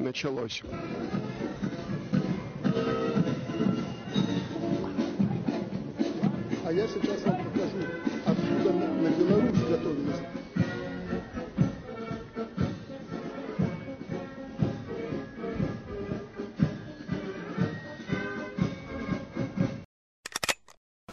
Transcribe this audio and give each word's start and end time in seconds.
началось. 0.00 0.61
А 6.65 6.71
я 6.73 6.87
сейчас 6.87 7.21
вам 7.25 7.43
покажу, 7.43 7.77
откуда 8.25 8.73
на, 8.73 8.87
на 8.87 9.09
Беларусь 9.09 9.59
готовились. 9.59 10.21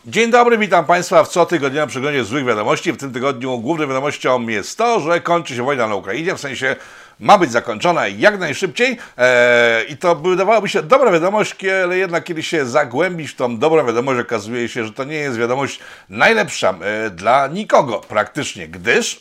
Dzień 0.06 0.30
dobry, 0.30 0.58
witam 0.58 0.84
Państwa 0.84 1.24
w 1.24 1.28
cotygodniowym 1.28 1.88
przeglądzie 1.88 2.24
złych 2.24 2.44
wiadomości. 2.44 2.92
W 2.92 2.96
tym 2.96 3.12
tygodniu 3.12 3.58
główną 3.58 3.86
wiadomością 3.86 4.48
jest 4.48 4.78
to, 4.78 5.00
że 5.00 5.20
kończy 5.20 5.54
się 5.56 5.62
wojna 5.62 5.86
na 5.86 5.94
Ukrainie, 5.94 6.34
w 6.34 6.40
sensie 6.40 6.76
ma 7.20 7.38
być 7.38 7.52
zakończona 7.52 8.08
jak 8.08 8.38
najszybciej 8.38 8.98
eee, 9.16 9.92
i 9.92 9.96
to 9.96 10.14
by 10.14 10.30
wydawałoby 10.30 10.68
się 10.68 10.82
dobra 10.82 11.10
wiadomość, 11.10 11.54
ale 11.84 11.98
jednak 11.98 12.24
kiedy 12.24 12.42
się 12.42 12.66
zagłębisz 12.66 13.32
w 13.32 13.36
tą 13.36 13.58
dobrą 13.58 13.86
wiadomość, 13.86 14.20
okazuje 14.20 14.68
się, 14.68 14.84
że 14.84 14.92
to 14.92 15.04
nie 15.04 15.16
jest 15.16 15.38
wiadomość 15.38 15.80
najlepsza 16.08 16.74
e, 16.80 17.10
dla 17.10 17.46
nikogo 17.46 18.00
praktycznie, 18.00 18.68
gdyż 18.68 19.20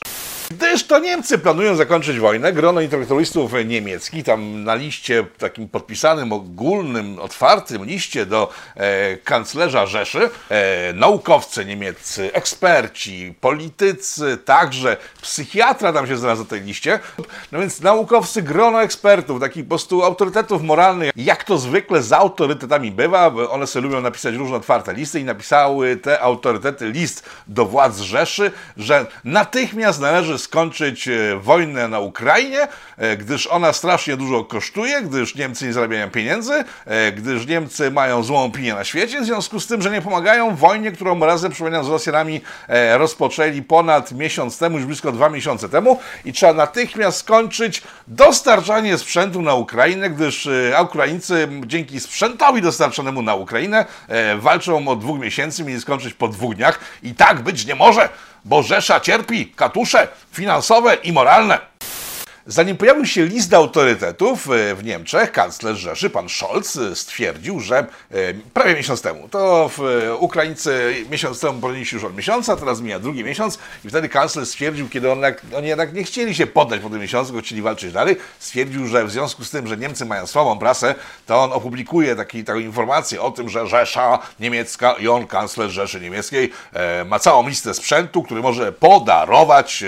Gdyż 0.49 0.83
to 0.83 0.99
Niemcy 0.99 1.37
planują 1.37 1.75
zakończyć 1.75 2.19
wojnę, 2.19 2.53
grono 2.53 2.81
intelektualistów 2.81 3.51
niemieckich, 3.65 4.25
tam 4.25 4.63
na 4.63 4.75
liście 4.75 5.25
takim 5.37 5.69
podpisanym, 5.69 6.33
ogólnym, 6.33 7.19
otwartym 7.19 7.85
liście 7.85 8.25
do 8.25 8.49
e, 8.75 9.17
kanclerza 9.17 9.85
Rzeszy, 9.85 10.29
e, 10.49 10.93
naukowcy 10.93 11.65
niemieccy, 11.65 12.33
eksperci, 12.33 13.33
politycy, 13.41 14.37
także 14.45 14.97
psychiatra 15.21 15.93
tam 15.93 16.07
się 16.07 16.17
znalazł 16.17 16.43
na 16.43 16.49
tej 16.49 16.61
liście. 16.61 16.99
No 17.51 17.59
więc 17.59 17.81
naukowcy, 17.81 18.41
grono 18.41 18.81
ekspertów, 18.81 19.39
takich 19.39 19.63
po 19.63 19.69
prostu 19.69 20.03
autorytetów 20.03 20.63
moralnych, 20.63 21.11
jak 21.15 21.43
to 21.43 21.57
zwykle 21.57 22.03
z 22.03 22.13
autorytetami 22.13 22.91
bywa, 22.91 23.27
one 23.27 23.67
sobie 23.67 23.83
lubią 23.83 24.01
napisać 24.01 24.35
różne 24.35 24.55
otwarte 24.55 24.93
listy 24.93 25.19
i 25.19 25.23
napisały 25.23 25.97
te 25.97 26.21
autorytety 26.21 26.91
list 26.91 27.29
do 27.47 27.65
władz 27.65 27.99
Rzeszy, 27.99 28.51
że 28.77 29.05
natychmiast 29.23 29.99
należy 29.99 30.36
skończyć 30.37 31.07
e, 31.07 31.39
wojnę 31.39 31.87
na 31.87 31.99
Ukrainie, 31.99 32.67
e, 32.97 33.17
gdyż 33.17 33.47
ona 33.47 33.73
strasznie 33.73 34.17
dużo 34.17 34.43
kosztuje, 34.43 35.01
gdyż 35.01 35.35
Niemcy 35.35 35.65
nie 35.65 35.73
zarabiają 35.73 36.09
pieniędzy, 36.09 36.63
e, 36.85 37.11
gdyż 37.11 37.47
Niemcy 37.47 37.91
mają 37.91 38.23
złą 38.23 38.43
opinię 38.43 38.73
na 38.73 38.83
świecie, 38.83 39.21
w 39.21 39.25
związku 39.25 39.59
z 39.59 39.67
tym, 39.67 39.81
że 39.81 39.91
nie 39.91 40.01
pomagają 40.01 40.55
wojnie, 40.55 40.91
którą 40.91 41.19
razem, 41.19 41.51
przypominam, 41.51 41.85
z 41.85 41.89
Rosjanami 41.89 42.41
rozpoczęli 42.97 43.61
ponad 43.61 44.11
miesiąc 44.11 44.59
temu, 44.59 44.77
już 44.77 44.85
blisko 44.85 45.11
dwa 45.11 45.29
miesiące 45.29 45.69
temu. 45.69 45.99
I 46.25 46.33
trzeba 46.33 46.53
natychmiast 46.53 47.17
skończyć 47.17 47.81
dostarczanie 48.07 48.97
sprzętu 48.97 49.41
na 49.41 49.53
Ukrainę, 49.53 50.09
gdyż 50.09 50.49
Ukraińcy 50.83 51.47
dzięki 51.65 51.99
sprzętowi 51.99 52.61
dostarczonemu 52.61 53.21
na 53.21 53.35
Ukrainę 53.35 53.85
walczą 54.37 54.87
od 54.87 54.99
dwóch 54.99 55.19
miesięcy, 55.19 55.63
mieli 55.63 55.81
skończyć 55.81 56.13
po 56.13 56.27
dwóch 56.27 56.55
dniach. 56.55 56.79
I 57.03 57.15
tak 57.15 57.41
być 57.41 57.65
nie 57.65 57.75
może 57.75 58.09
bo 58.45 58.63
Rzesza 58.63 58.99
cierpi 58.99 59.53
katusze 59.55 60.07
finansowe 60.31 60.93
i 61.03 61.11
moralne. 61.11 61.59
Zanim 62.49 62.77
pojawił 62.77 63.05
się 63.05 63.25
list 63.25 63.53
autorytetów 63.53 64.49
e, 64.51 64.75
w 64.75 64.83
Niemczech, 64.83 65.31
kanclerz 65.31 65.79
Rzeszy, 65.79 66.09
pan 66.09 66.29
Scholz, 66.29 66.75
e, 66.75 66.95
stwierdził, 66.95 67.59
że 67.59 67.77
e, 67.77 67.85
prawie 68.53 68.75
miesiąc 68.75 69.01
temu, 69.01 69.29
to 69.29 69.69
Ukraińcy 70.19 70.95
miesiąc 71.09 71.39
temu 71.39 71.61
powinni 71.61 71.85
się 71.85 71.95
już 71.95 72.05
od 72.05 72.15
miesiąca, 72.15 72.55
teraz 72.55 72.81
mija 72.81 72.99
drugi 72.99 73.23
miesiąc 73.23 73.59
i 73.85 73.89
wtedy 73.89 74.09
kanclerz 74.09 74.47
stwierdził, 74.47 74.89
kiedy 74.89 75.11
on, 75.11 75.21
oni 75.55 75.67
jednak 75.67 75.93
nie 75.93 76.03
chcieli 76.03 76.35
się 76.35 76.47
poddać 76.47 76.81
po 76.81 76.89
tym 76.89 76.99
miesiącu, 76.99 77.39
chcieli 77.39 77.61
walczyć 77.61 77.93
dalej, 77.93 78.15
stwierdził, 78.39 78.87
że 78.87 79.05
w 79.05 79.11
związku 79.11 79.43
z 79.43 79.49
tym, 79.49 79.67
że 79.67 79.77
Niemcy 79.77 80.05
mają 80.05 80.27
słabą 80.27 80.59
prasę, 80.59 80.95
to 81.25 81.43
on 81.43 81.53
opublikuje 81.53 82.15
taki, 82.15 82.43
taką 82.43 82.59
informację 82.59 83.21
o 83.21 83.31
tym, 83.31 83.49
że 83.49 83.67
Rzesza 83.67 84.19
niemiecka 84.39 84.93
i 84.93 85.07
on, 85.07 85.27
kanclerz 85.27 85.73
Rzeszy 85.73 86.01
Niemieckiej, 86.01 86.51
ma 87.05 87.19
całą 87.19 87.47
listę 87.47 87.73
sprzętu, 87.73 88.23
który 88.23 88.41
może 88.41 88.71
podarować 88.71 89.83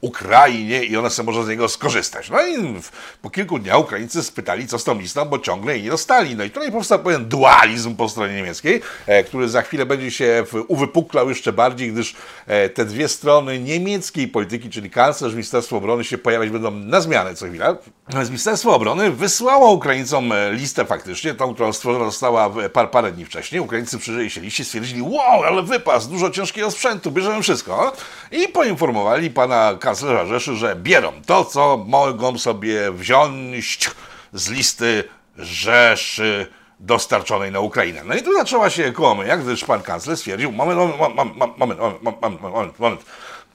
Ukrainie 0.00 0.84
i 0.84 0.96
ona 0.96 1.10
sobie 1.10 1.26
może 1.26 1.44
z 1.44 1.48
niego 1.48 1.68
skorzystać 1.68 1.95
korzystać. 1.96 2.30
No 2.30 2.46
i 2.46 2.80
po 3.22 3.30
kilku 3.30 3.58
dniach 3.58 3.78
Ukraińcy 3.78 4.22
spytali, 4.22 4.66
co 4.66 4.78
z 4.78 4.84
tą 4.84 5.00
listą, 5.00 5.24
bo 5.24 5.38
ciągle 5.38 5.72
jej 5.74 5.82
nie 5.82 5.90
dostali. 5.90 6.36
No 6.36 6.44
i 6.44 6.50
tutaj 6.50 6.72
powstał 6.72 6.98
pewien 6.98 7.28
dualizm 7.28 7.96
po 7.96 8.08
stronie 8.08 8.34
niemieckiej, 8.34 8.80
e, 9.06 9.24
który 9.24 9.48
za 9.48 9.62
chwilę 9.62 9.86
będzie 9.86 10.10
się 10.10 10.44
uwypuklał 10.68 11.28
jeszcze 11.28 11.52
bardziej, 11.52 11.92
gdyż 11.92 12.16
e, 12.46 12.68
te 12.68 12.84
dwie 12.84 13.08
strony 13.08 13.58
niemieckiej 13.58 14.28
polityki, 14.28 14.70
czyli 14.70 14.90
kanclerz, 14.90 15.32
Ministerstwo 15.32 15.76
Obrony 15.76 16.04
się 16.04 16.18
pojawiać 16.18 16.50
będą 16.50 16.70
na 16.70 17.00
zmianę 17.00 17.34
co 17.34 17.46
chwilę. 17.46 17.76
Natomiast 18.06 18.30
Ministerstwo 18.30 18.74
Obrony 18.74 19.10
wysłało 19.10 19.72
Ukraińcom 19.72 20.32
e, 20.32 20.52
listę 20.52 20.84
faktycznie, 20.84 21.34
tą, 21.34 21.54
którą 21.54 21.72
stworzona 21.72 22.04
została 22.04 22.50
par, 22.72 22.90
parę 22.90 23.12
dni 23.12 23.24
wcześniej. 23.24 23.60
Ukraińcy 23.60 23.98
przyjrzeli 23.98 24.30
się 24.30 24.40
liście, 24.40 24.64
stwierdzili, 24.64 25.02
wow, 25.02 25.42
ale 25.44 25.62
wypas, 25.62 26.08
dużo 26.08 26.30
ciężkiego 26.30 26.70
sprzętu, 26.70 27.10
bierzemy 27.10 27.42
wszystko. 27.42 27.92
I 28.32 28.48
poinformowali 28.48 29.30
pana 29.30 29.76
kanclerza 29.80 30.26
Rzeszy, 30.26 30.56
że 30.56 30.76
bierą 30.76 31.12
to, 31.26 31.44
co 31.44 31.85
mogą 31.86 32.38
sobie 32.38 32.92
wziąć 32.92 33.90
z 34.32 34.50
listy 34.50 35.04
Rzeszy 35.38 36.46
dostarczonej 36.80 37.52
na 37.52 37.60
Ukrainę. 37.60 38.02
No 38.04 38.14
i 38.14 38.22
tu 38.22 38.34
zaczęła 38.38 38.70
się 38.70 38.92
kołomyja, 38.92 39.36
gdyż 39.36 39.64
pan 39.64 39.82
kanclerz 39.82 40.18
stwierdził, 40.18 40.52
moment, 40.52 40.78
moment, 40.78 40.98
moment, 40.98 41.36
moment, 41.58 41.58
moment, 41.58 42.02
moment, 42.20 42.40
moment, 42.40 42.78
moment. 42.78 43.04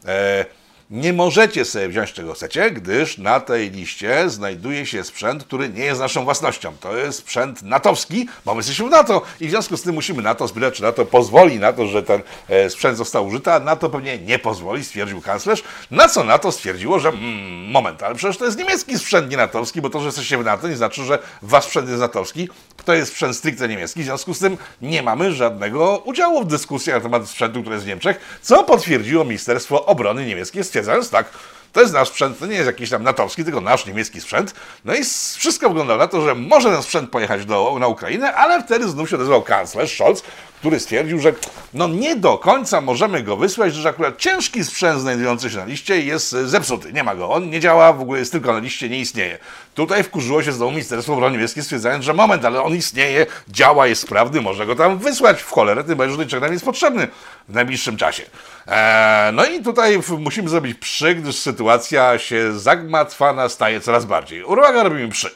E, 0.05 0.45
nie 0.91 1.13
możecie 1.13 1.65
sobie 1.65 1.87
wziąć 1.87 2.13
czego 2.13 2.33
chcecie, 2.33 2.71
gdyż 2.71 3.17
na 3.17 3.39
tej 3.39 3.71
liście 3.71 4.29
znajduje 4.29 4.85
się 4.85 5.03
sprzęt, 5.03 5.43
który 5.43 5.69
nie 5.69 5.85
jest 5.85 6.01
naszą 6.01 6.23
własnością. 6.23 6.73
To 6.79 6.97
jest 6.97 7.19
sprzęt 7.19 7.61
natowski, 7.61 8.27
bo 8.45 8.53
my 8.53 8.59
jesteśmy 8.59 8.87
w 8.87 8.89
NATO 8.89 9.21
i 9.39 9.47
w 9.47 9.49
związku 9.49 9.77
z 9.77 9.81
tym 9.81 9.95
musimy 9.95 10.21
NATO 10.21 10.47
zbierać, 10.47 10.75
czy 10.75 10.81
NATO 10.81 11.05
pozwoli 11.05 11.59
na 11.59 11.73
to, 11.73 11.87
że 11.87 12.03
ten 12.03 12.21
e, 12.49 12.69
sprzęt 12.69 12.97
został 12.97 13.27
użyty, 13.27 13.51
a 13.51 13.59
NATO 13.59 13.89
pewnie 13.89 14.17
nie 14.17 14.39
pozwoli, 14.39 14.83
stwierdził 14.83 15.21
kanclerz. 15.21 15.63
Na 15.91 16.07
co 16.07 16.23
NATO 16.23 16.51
stwierdziło, 16.51 16.99
że 16.99 17.09
mm, 17.09 17.71
moment, 17.71 18.03
ale 18.03 18.15
przecież 18.15 18.37
to 18.37 18.45
jest 18.45 18.57
niemiecki 18.57 18.99
sprzęt, 18.99 19.31
nie 19.31 19.37
natowski, 19.37 19.81
bo 19.81 19.89
to, 19.89 19.99
że 19.99 20.05
jesteście 20.05 20.37
w 20.37 20.45
NATO 20.45 20.67
nie 20.67 20.77
znaczy, 20.77 21.03
że 21.03 21.19
wasz 21.41 21.65
sprzęt 21.65 21.89
jest 21.89 22.01
natowski. 22.01 22.49
To 22.85 22.93
jest 22.93 23.11
sprzęt 23.11 23.35
stricte 23.35 23.67
niemiecki, 23.67 24.01
w 24.01 24.05
związku 24.05 24.33
z 24.33 24.39
tym 24.39 24.57
nie 24.81 25.03
mamy 25.03 25.33
żadnego 25.33 26.01
udziału 26.05 26.43
w 26.43 26.47
dyskusji 26.47 26.93
na 26.93 26.99
temat 26.99 27.29
sprzętu, 27.29 27.61
który 27.61 27.75
jest 27.75 27.85
w 27.85 27.89
Niemczech, 27.89 28.39
co 28.41 28.63
potwierdziło 28.63 29.23
Ministerstwo 29.23 29.85
Obrony 29.85 30.25
niemieckie, 30.25 30.63
siedząc, 30.81 31.09
tak 31.09 31.25
to 31.71 31.81
jest 31.81 31.93
nasz 31.93 32.07
sprzęt, 32.07 32.39
to 32.39 32.45
nie 32.45 32.55
jest 32.55 32.67
jakiś 32.67 32.89
tam 32.89 33.03
natowski, 33.03 33.43
tylko 33.43 33.61
nasz 33.61 33.85
niemiecki 33.85 34.21
sprzęt. 34.21 34.53
No 34.85 34.95
i 34.95 35.03
wszystko 35.37 35.69
wygląda 35.69 35.97
na 35.97 36.07
to, 36.07 36.21
że 36.21 36.35
może 36.35 36.71
ten 36.71 36.83
sprzęt 36.83 37.09
pojechać 37.09 37.45
do, 37.45 37.77
na 37.79 37.87
Ukrainę, 37.87 38.33
ale 38.33 38.63
wtedy 38.63 38.89
znów 38.89 39.09
się 39.09 39.15
odezwał 39.15 39.41
kanclerz 39.41 39.95
Scholz, 39.95 40.23
który 40.61 40.79
stwierdził, 40.79 41.19
że 41.19 41.33
no 41.73 41.87
nie 41.87 42.15
do 42.15 42.37
końca 42.37 42.81
możemy 42.81 43.23
go 43.23 43.37
wysłać, 43.37 43.73
że 43.73 43.89
akurat 43.89 44.17
ciężki 44.17 44.63
sprzęt 44.63 45.01
znajdujący 45.01 45.49
się 45.49 45.57
na 45.57 45.65
liście 45.65 46.01
jest 46.01 46.31
zepsuty. 46.31 46.93
Nie 46.93 47.03
ma 47.03 47.15
go, 47.15 47.29
on 47.29 47.49
nie 47.49 47.59
działa, 47.59 47.93
w 47.93 48.01
ogóle 48.01 48.19
jest 48.19 48.31
tylko 48.31 48.53
na 48.53 48.59
liście, 48.59 48.89
nie 48.89 48.99
istnieje. 48.99 49.37
Tutaj 49.75 50.03
wkurzyło 50.03 50.43
się 50.43 50.51
znowu 50.51 50.71
Ministerstwo 50.71 51.13
Obrony 51.13 51.33
Niemieckie, 51.33 51.63
stwierdzając, 51.63 52.05
że 52.05 52.13
moment, 52.13 52.45
ale 52.45 52.63
on 52.63 52.75
istnieje, 52.75 53.25
działa, 53.47 53.87
jest 53.87 54.01
sprawny, 54.01 54.41
może 54.41 54.65
go 54.65 54.75
tam 54.75 54.97
wysłać 54.97 55.41
w 55.41 55.51
cholerę, 55.51 55.83
tym 55.83 55.97
bardziej, 55.97 56.17
że 56.17 56.23
niczego 56.23 56.45
nam 56.45 56.53
jest 56.53 56.65
potrzebny 56.65 57.07
w 57.49 57.53
najbliższym 57.53 57.97
czasie. 57.97 58.23
Eee, 58.67 59.33
no 59.33 59.45
i 59.45 59.63
tutaj 59.63 59.99
musimy 60.19 60.49
zrobić 60.49 60.77
przy, 60.77 61.15
gdyż 61.15 61.35
sytuacja 61.61 62.19
się 62.19 62.59
zagmatwana 62.59 63.49
staje 63.49 63.81
coraz 63.81 64.05
bardziej. 64.05 64.43
Uwaga, 64.43 64.83
robimy 64.83 65.09
przy. 65.09 65.29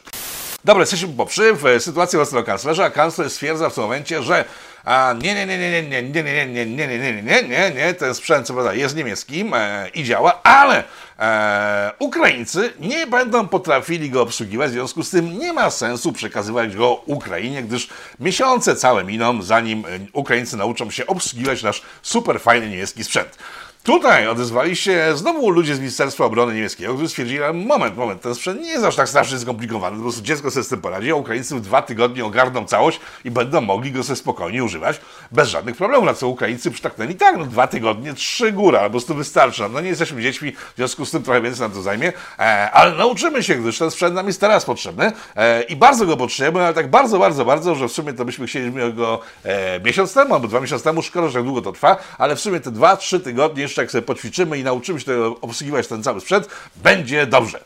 Dobra, 0.63 0.81
jesteśmy 0.81 1.07
po 1.07 1.25
przy, 1.25 1.53
w 1.53 1.83
sytuacji 1.83 2.17
własnego 2.17 2.45
kanclerza. 2.45 2.89
Kanclerz 2.89 3.31
stwierdza 3.31 3.69
w 3.69 3.73
tym 3.73 3.83
momencie, 3.83 4.23
że 4.23 4.45
a 4.85 5.13
nie, 5.21 5.35
nie, 5.35 5.45
nie, 5.45 5.57
nie, 5.57 5.83
nie, 5.83 6.03
nie, 6.03 6.23
nie, 6.23 6.23
nie, 6.23 6.45
nie, 6.45 6.65
nie, 6.65 6.87
nie, 6.87 6.97
nie, 6.97 7.21
nie, 7.21 7.43
nie, 7.43 7.71
nie, 7.75 7.93
ten 7.93 8.15
sprzęt 8.15 8.49
jest 8.71 8.95
niemieckim 8.95 9.53
e, 9.53 9.89
i 9.93 10.03
działa, 10.03 10.43
ale 10.43 10.83
e, 11.19 11.91
Ukraińcy 11.99 12.73
nie 12.79 13.07
będą 13.07 13.47
potrafili 13.47 14.09
go 14.09 14.21
obsługiwać, 14.21 14.69
w 14.69 14.73
związku 14.73 15.03
z 15.03 15.09
tym 15.09 15.39
nie 15.39 15.53
ma 15.53 15.69
sensu 15.69 16.13
przekazywać 16.13 16.75
go 16.75 17.01
Ukrainie, 17.05 17.63
gdyż 17.63 17.89
miesiące 18.19 18.75
całe 18.75 19.03
miną, 19.03 19.41
zanim 19.41 19.83
Ukraińcy 20.13 20.57
nauczą 20.57 20.91
się 20.91 21.07
obsługiwać 21.07 21.63
nasz 21.63 21.81
super 22.01 22.39
fajny 22.41 22.69
niemiecki 22.69 23.03
sprzęt. 23.03 23.37
Tutaj 23.85 24.27
odezwali 24.27 24.75
się 24.75 25.11
znowu 25.15 25.49
ludzie 25.49 25.75
z 25.75 25.79
Ministerstwa 25.79 26.25
Obrony 26.25 26.53
Niemieckiego, 26.53 26.93
którzy 26.93 27.09
stwierdzili, 27.09 27.39
moment, 27.53 27.97
moment, 27.97 28.21
ten 28.21 28.35
sprzęt 28.35 28.61
nie 28.61 28.69
jest 28.69 28.85
aż 28.85 28.95
tak 28.95 29.09
strasznie 29.09 29.37
skomplikowany, 29.37 29.97
po 29.97 30.03
prostu 30.03 30.21
dziecko 30.21 30.51
sobie 30.51 30.63
z 30.63 30.67
tym 30.67 30.81
poradzi, 30.81 31.11
a 31.11 31.15
Ukraińcy 31.15 31.55
w 31.55 31.61
dwa 31.61 31.81
tygodnie 31.81 32.25
ogarną 32.25 32.65
całość 32.65 32.99
i 33.25 33.31
będą 33.31 33.61
mogli 33.61 33.91
go 33.91 34.03
sobie 34.03 34.15
spokojnie 34.15 34.63
używać 34.63 35.01
bez 35.31 35.49
żadnych 35.49 35.77
problemów, 35.77 36.05
na 36.05 36.13
co 36.13 36.27
Ukraińcy 36.27 36.71
przytaknęli, 36.71 37.15
tak, 37.15 37.37
no 37.37 37.45
dwa 37.45 37.67
tygodnie, 37.67 38.13
trzy 38.13 38.51
góra, 38.51 38.83
po 38.83 38.89
prostu 38.89 39.15
wystarczy, 39.15 39.63
no 39.69 39.81
nie 39.81 39.89
jesteśmy 39.89 40.21
dziećmi, 40.21 40.51
w 40.51 40.75
związku 40.75 41.05
z 41.05 41.11
tym 41.11 41.23
trochę 41.23 41.41
więcej 41.41 41.61
nam 41.61 41.71
to 41.71 41.81
zajmie, 41.81 42.13
e, 42.39 42.71
ale 42.71 42.91
nauczymy 42.91 43.43
się, 43.43 43.55
gdyż 43.55 43.77
ten 43.77 43.91
sprzęt 43.91 44.15
nam 44.15 44.27
jest 44.27 44.41
teraz 44.41 44.65
potrzebny 44.65 45.11
e, 45.35 45.61
i 45.61 45.75
bardzo 45.75 46.05
go 46.05 46.17
potrzebujemy, 46.17 46.65
ale 46.65 46.73
tak 46.73 46.89
bardzo, 46.89 47.19
bardzo, 47.19 47.45
bardzo, 47.45 47.75
że 47.75 47.87
w 47.87 47.91
sumie 47.91 48.13
to 48.13 48.25
byśmy 48.25 48.47
chcieli 48.47 48.93
go 48.93 49.19
e, 49.43 49.79
miesiąc 49.79 50.13
temu 50.13 50.33
albo 50.33 50.47
dwa 50.47 50.59
miesiące 50.59 50.83
temu, 50.83 51.01
szkoda, 51.01 51.27
że 51.27 51.33
tak 51.33 51.43
długo 51.43 51.61
to 51.61 51.71
trwa, 51.71 51.97
ale 52.17 52.35
w 52.35 52.39
sumie 52.39 52.59
te 52.59 52.71
dwa, 52.71 52.97
trzy 52.97 53.19
tygodnie 53.19 53.74
jeszcze 53.75 53.81
jak 53.81 53.91
sobie 53.91 54.01
poćwiczymy 54.01 54.57
i 54.57 54.63
nauczymy 54.63 54.99
się 54.99 55.41
obsługiwać 55.41 55.87
ten 55.87 56.03
cały 56.03 56.21
sprzęt, 56.21 56.47
będzie 56.75 57.27
dobrze. 57.27 57.59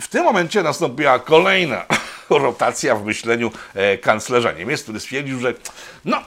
w 0.00 0.08
tym 0.08 0.24
momencie 0.24 0.62
nastąpiła 0.62 1.18
kolejna 1.18 1.86
rotacja 2.30 2.96
w 2.96 3.04
myśleniu 3.04 3.50
e, 3.74 3.98
kanclerza 3.98 4.52
Niemiec, 4.52 4.82
który 4.82 5.00
stwierdził, 5.00 5.40
że 5.40 5.54
no, 6.04 6.22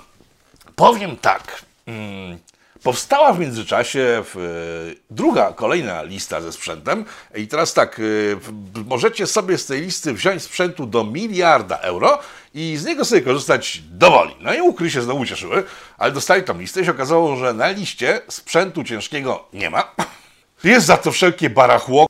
powiem 0.75 1.17
tak. 1.17 1.61
Powstała 2.85 3.33
w 3.33 3.39
międzyczasie 3.39 3.99
e, 3.99 4.39
druga, 5.09 5.53
kolejna 5.53 6.03
lista 6.03 6.41
ze 6.41 6.51
sprzętem 6.51 7.05
i 7.35 7.47
teraz 7.47 7.73
tak, 7.73 7.99
e, 7.99 8.83
możecie 8.85 9.27
sobie 9.27 9.57
z 9.57 9.65
tej 9.65 9.81
listy 9.81 10.13
wziąć 10.13 10.43
sprzętu 10.43 10.85
do 10.85 11.03
miliarda 11.03 11.77
euro 11.77 12.19
i 12.53 12.77
z 12.77 12.85
niego 12.85 13.05
sobie 13.05 13.21
korzystać 13.21 13.81
dowoli. 13.91 14.35
No 14.41 14.53
i 14.53 14.61
ukry 14.61 14.91
się 14.91 15.01
znowu 15.01 15.25
cieszyły, 15.25 15.63
ale 15.97 16.11
dostali 16.11 16.43
tą 16.43 16.59
listę 16.59 16.81
i 16.81 16.85
się 16.85 16.91
okazało, 16.91 17.35
że 17.35 17.53
na 17.53 17.69
liście 17.69 18.21
sprzętu 18.27 18.83
ciężkiego 18.83 19.47
nie 19.53 19.69
ma. 19.69 19.91
Jest 20.63 20.85
za 20.85 20.97
to 20.97 21.11
wszelkie 21.11 21.49
barachło, 21.49 22.05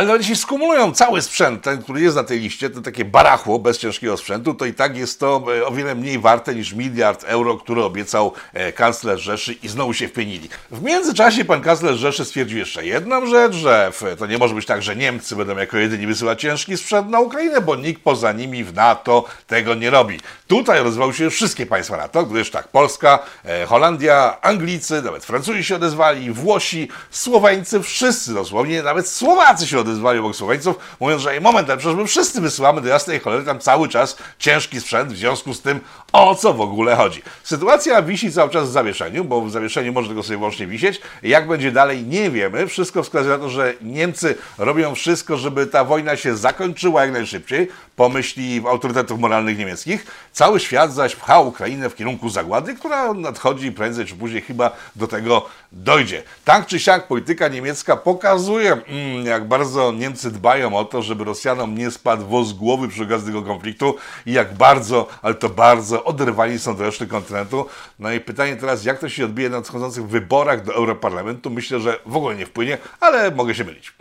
ale 0.00 0.06
nawet 0.06 0.22
jeśli 0.22 0.36
skumulują 0.36 0.92
cały 0.92 1.22
sprzęt, 1.22 1.62
ten, 1.62 1.82
który 1.82 2.00
jest 2.00 2.16
na 2.16 2.24
tej 2.24 2.40
liście, 2.40 2.70
to 2.70 2.80
takie 2.80 3.04
barachło 3.04 3.58
bez 3.58 3.78
ciężkiego 3.78 4.16
sprzętu, 4.16 4.54
to 4.54 4.64
i 4.64 4.74
tak 4.74 4.96
jest 4.96 5.20
to 5.20 5.44
e, 5.58 5.66
o 5.66 5.70
wiele 5.70 5.94
mniej 5.94 6.18
warte 6.18 6.54
niż 6.54 6.72
miliard 6.72 7.24
euro, 7.24 7.56
który 7.56 7.84
obiecał 7.84 8.32
e, 8.52 8.72
kanclerz 8.72 9.22
Rzeszy 9.22 9.52
i 9.52 9.68
znowu 9.68 9.94
się 9.94 10.08
wpienili. 10.08 10.48
W 10.70 10.82
międzyczasie 10.82 11.44
pan 11.44 11.60
kanclerz 11.60 11.98
Rzeszy 11.98 12.24
stwierdził 12.24 12.58
jeszcze 12.58 12.86
jedną 12.86 13.26
rzecz, 13.26 13.52
że 13.52 13.92
to 14.18 14.26
nie 14.26 14.38
może 14.38 14.54
być 14.54 14.66
tak, 14.66 14.82
że 14.82 14.96
Niemcy 14.96 15.36
będą 15.36 15.56
jako 15.56 15.76
jedyni 15.76 16.06
wysyłać 16.06 16.40
ciężki 16.40 16.76
sprzęt 16.76 17.08
na 17.08 17.20
Ukrainę, 17.20 17.60
bo 17.60 17.76
nikt 17.76 18.02
poza 18.02 18.32
nimi 18.32 18.64
w 18.64 18.74
NATO 18.74 19.24
tego 19.46 19.74
nie 19.74 19.90
robi. 19.90 20.20
Tutaj 20.46 20.82
rozwały 20.82 21.14
się 21.14 21.30
wszystkie 21.30 21.66
państwa 21.66 21.96
NATO, 21.96 22.24
gdyż 22.24 22.50
tak, 22.50 22.68
Polska, 22.68 23.18
e, 23.44 23.66
Holandia, 23.66 24.40
Anglicy, 24.42 25.02
nawet 25.02 25.24
Francuzi 25.24 25.64
się 25.64 25.76
odezwali, 25.76 26.30
Włosi, 26.30 26.88
Słoweńcy, 27.10 27.82
wszyscy 27.82 28.34
dosłownie, 28.34 28.82
nawet 28.82 29.08
Słowacy 29.08 29.66
się 29.66 29.78
odezwali 29.78 29.89
obok 29.98 30.36
Słoweńców, 30.36 30.78
mówiąc, 31.00 31.22
że 31.22 31.40
moment, 31.40 31.70
ale 31.70 31.78
przecież 31.78 31.96
my 31.96 32.06
wszyscy 32.06 32.40
wysyłamy 32.40 32.80
do 32.80 32.88
jasnej 32.88 33.20
cholery 33.20 33.44
tam 33.44 33.58
cały 33.58 33.88
czas 33.88 34.16
ciężki 34.38 34.80
sprzęt, 34.80 35.12
w 35.12 35.16
związku 35.16 35.54
z 35.54 35.62
tym 35.62 35.80
o 36.12 36.34
co 36.34 36.54
w 36.54 36.60
ogóle 36.60 36.96
chodzi. 36.96 37.22
Sytuacja 37.42 38.02
wisi 38.02 38.32
cały 38.32 38.50
czas 38.50 38.68
w 38.68 38.72
zawieszeniu, 38.72 39.24
bo 39.24 39.42
w 39.42 39.50
zawieszeniu 39.50 39.92
może 39.92 40.08
tylko 40.08 40.22
sobie 40.22 40.36
wyłącznie 40.36 40.66
wisieć. 40.66 41.00
Jak 41.22 41.48
będzie 41.48 41.72
dalej, 41.72 42.02
nie 42.06 42.30
wiemy. 42.30 42.66
Wszystko 42.66 43.02
wskazuje 43.02 43.36
na 43.36 43.42
to, 43.42 43.50
że 43.50 43.74
Niemcy 43.82 44.34
robią 44.58 44.94
wszystko, 44.94 45.36
żeby 45.36 45.66
ta 45.66 45.84
wojna 45.84 46.16
się 46.16 46.36
zakończyła 46.36 47.02
jak 47.02 47.12
najszybciej, 47.12 47.68
po 47.96 48.08
myśli 48.08 48.62
autorytetów 48.68 49.20
moralnych 49.20 49.58
niemieckich. 49.58 50.06
Cały 50.32 50.60
świat 50.60 50.94
zaś 50.94 51.16
pcha 51.16 51.40
Ukrainę 51.40 51.90
w 51.90 51.94
kierunku 51.94 52.28
zagłady, 52.28 52.74
która 52.74 53.12
nadchodzi 53.14 53.72
prędzej 53.72 54.06
czy 54.06 54.14
później 54.14 54.42
chyba 54.42 54.70
do 54.96 55.06
tego 55.06 55.46
dojdzie. 55.72 56.22
Tak 56.44 56.66
czy 56.66 56.80
siak 56.80 57.08
polityka 57.08 57.48
niemiecka 57.48 57.96
pokazuje, 57.96 58.72
mm, 58.72 59.26
jak 59.26 59.48
bardzo 59.48 59.69
Niemcy 59.98 60.30
dbają 60.30 60.76
o 60.76 60.84
to, 60.84 61.02
żeby 61.02 61.24
Rosjanom 61.24 61.78
nie 61.78 61.90
spadł 61.90 62.26
woz 62.26 62.52
głowy 62.52 62.88
przy 62.88 63.02
okazji 63.02 63.26
tego 63.26 63.42
konfliktu 63.42 63.96
i 64.26 64.32
jak 64.32 64.54
bardzo, 64.54 65.06
ale 65.22 65.34
to 65.34 65.48
bardzo 65.48 66.04
oderwani 66.04 66.58
są 66.58 66.76
do 66.76 66.84
reszty 66.84 67.06
kontynentu. 67.06 67.66
No 67.98 68.12
i 68.12 68.20
pytanie 68.20 68.56
teraz, 68.56 68.84
jak 68.84 68.98
to 68.98 69.08
się 69.08 69.24
odbije 69.24 69.50
na 69.50 69.56
nadchodzących 69.56 70.08
wyborach 70.08 70.64
do 70.64 70.74
Europarlamentu? 70.74 71.50
Myślę, 71.50 71.80
że 71.80 72.00
w 72.06 72.16
ogóle 72.16 72.36
nie 72.36 72.46
wpłynie, 72.46 72.78
ale 73.00 73.30
mogę 73.30 73.54
się 73.54 73.64
mylić. 73.64 73.92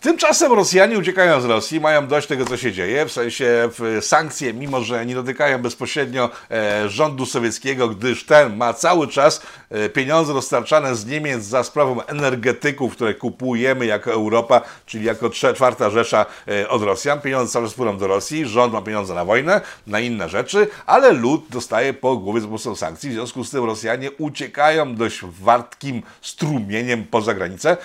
Tymczasem 0.00 0.52
Rosjanie 0.52 0.98
uciekają 0.98 1.40
z 1.40 1.44
Rosji, 1.44 1.80
mają 1.80 2.06
dość 2.06 2.26
tego, 2.26 2.44
co 2.44 2.56
się 2.56 2.72
dzieje, 2.72 3.06
w 3.06 3.12
sensie 3.12 3.68
sankcje, 4.00 4.54
mimo 4.54 4.80
że 4.80 5.06
nie 5.06 5.14
dotykają 5.14 5.62
bezpośrednio 5.62 6.30
e, 6.50 6.88
rządu 6.88 7.26
sowieckiego, 7.26 7.88
gdyż 7.88 8.24
ten 8.24 8.56
ma 8.56 8.74
cały 8.74 9.08
czas 9.08 9.42
e, 9.70 9.88
pieniądze 9.88 10.34
dostarczane 10.34 10.96
z 10.96 11.06
Niemiec 11.06 11.42
za 11.42 11.64
sprawą 11.64 12.02
energetyków, 12.02 12.92
które 12.92 13.14
kupujemy 13.14 13.86
jako 13.86 14.12
Europa, 14.12 14.60
czyli 14.86 15.04
jako 15.04 15.30
czwarta 15.30 15.90
Rzesza 15.90 16.26
e, 16.48 16.68
od 16.68 16.82
Rosjan. 16.82 17.20
Pieniądze 17.20 17.52
cały 17.52 17.66
czas 17.66 17.74
płyną 17.74 17.98
do 17.98 18.06
Rosji, 18.06 18.46
rząd 18.46 18.72
ma 18.72 18.82
pieniądze 18.82 19.14
na 19.14 19.24
wojnę, 19.24 19.60
na 19.86 20.00
inne 20.00 20.28
rzeczy, 20.28 20.66
ale 20.86 21.12
lud 21.12 21.44
dostaje 21.50 21.94
po 21.94 22.16
głowie 22.16 22.40
za 22.40 22.46
pomocą 22.46 22.76
sankcji. 22.76 23.10
W 23.10 23.12
związku 23.12 23.44
z 23.44 23.50
tym 23.50 23.64
Rosjanie 23.64 24.10
uciekają 24.12 24.94
dość 24.94 25.20
wartkim 25.24 26.02
strumieniem 26.22 27.04
poza 27.10 27.34
granicę. 27.34 27.76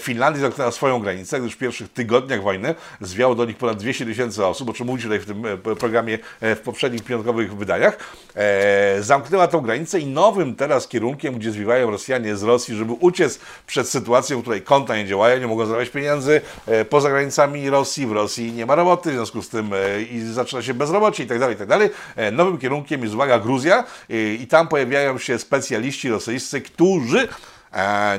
Finlandia 0.00 0.42
zamknęła 0.42 0.70
swoją 0.70 1.00
granicę, 1.00 1.47
gdyż 1.48 1.56
w 1.56 1.58
pierwszych 1.58 1.92
tygodniach 1.92 2.42
wojny 2.42 2.74
zwiało 3.00 3.34
do 3.34 3.44
nich 3.44 3.56
ponad 3.56 3.78
200 3.78 4.06
tysięcy 4.06 4.46
osób, 4.46 4.68
o 4.68 4.72
czym 4.72 4.86
mówicie 4.86 5.04
tutaj 5.04 5.20
w 5.20 5.26
tym 5.26 5.46
e, 5.46 5.56
programie 5.56 6.18
e, 6.40 6.54
w 6.54 6.60
poprzednich 6.60 7.04
piątkowych 7.04 7.56
wydaniach. 7.56 7.98
E, 8.34 9.02
zamknęła 9.02 9.48
tą 9.48 9.60
granicę 9.60 10.00
i 10.00 10.06
nowym 10.06 10.54
teraz 10.54 10.88
kierunkiem, 10.88 11.34
gdzie 11.34 11.50
zwiwają 11.50 11.90
Rosjanie 11.90 12.36
z 12.36 12.42
Rosji, 12.42 12.76
żeby 12.76 12.92
uciec 12.92 13.40
przed 13.66 13.88
sytuacją, 13.88 14.38
w 14.38 14.40
której 14.40 14.62
konta 14.62 14.96
nie 14.96 15.06
działają, 15.06 15.40
nie 15.40 15.46
mogą 15.46 15.66
zarabiać 15.66 15.90
pieniędzy 15.90 16.40
e, 16.66 16.84
poza 16.84 17.10
granicami 17.10 17.70
Rosji, 17.70 18.06
w 18.06 18.12
Rosji 18.12 18.52
nie 18.52 18.66
ma 18.66 18.74
roboty, 18.74 19.10
w 19.10 19.14
związku 19.14 19.42
z 19.42 19.48
tym 19.48 19.70
e, 19.74 20.02
i 20.02 20.20
zaczyna 20.20 20.62
się 20.62 20.74
bezrobocie 20.74 21.24
i 21.24 21.26
tak 21.26 21.38
dalej, 21.38 21.56
i 21.56 21.58
tak. 21.58 21.80
E, 22.16 22.30
Nowym 22.30 22.58
kierunkiem 22.58 23.02
jest, 23.02 23.14
uwaga, 23.14 23.38
Gruzja 23.38 23.84
i 24.08 24.46
tam 24.50 24.68
pojawiają 24.68 25.18
się 25.18 25.38
specjaliści 25.38 26.08
rosyjscy, 26.08 26.60
którzy 26.60 27.28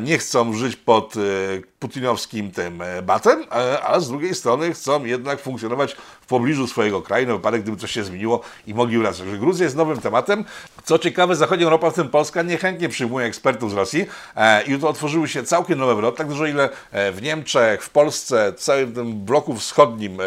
nie 0.01 0.17
chcą 0.17 0.53
żyć 0.53 0.75
pod 0.75 1.15
e, 1.17 1.19
putinowskim 1.79 2.51
tym 2.51 2.81
e, 2.81 3.01
batem, 3.01 3.45
e, 3.51 3.83
a 3.83 3.99
z 3.99 4.09
drugiej 4.09 4.35
strony 4.35 4.73
chcą 4.73 5.05
jednak 5.05 5.39
funkcjonować 5.39 5.95
pobliżu 6.29 6.67
swojego 6.67 7.01
kraju, 7.01 7.27
na 7.27 7.33
wypadek 7.33 7.61
gdyby 7.61 7.77
coś 7.77 7.91
się 7.91 8.03
zmieniło 8.03 8.41
i 8.67 8.73
mogli 8.73 8.97
wracać. 8.97 9.19
Także 9.19 9.37
Gruzja 9.37 9.63
jest 9.63 9.75
nowym 9.75 10.01
tematem. 10.01 10.45
Co 10.83 10.99
ciekawe, 10.99 11.35
zachodnia 11.35 11.65
Europa, 11.65 11.91
w 11.91 11.93
tym 11.93 12.09
Polska, 12.09 12.41
niechętnie 12.41 12.89
przyjmuje 12.89 13.25
ekspertów 13.25 13.71
z 13.71 13.73
Rosji 13.73 14.05
e, 14.35 14.63
i 14.63 14.79
to 14.79 14.89
otworzyły 14.89 15.27
się 15.27 15.43
całkiem 15.43 15.79
nowe 15.79 15.95
wrota, 15.95 16.17
tak 16.17 16.27
dużo 16.27 16.45
ile 16.45 16.69
e, 16.91 17.11
w 17.11 17.21
Niemczech, 17.21 17.83
w 17.83 17.89
Polsce, 17.89 18.53
w 18.57 18.59
całym 18.59 18.93
tym 18.93 19.25
bloku 19.25 19.55
wschodnim 19.55 20.21
e, 20.21 20.25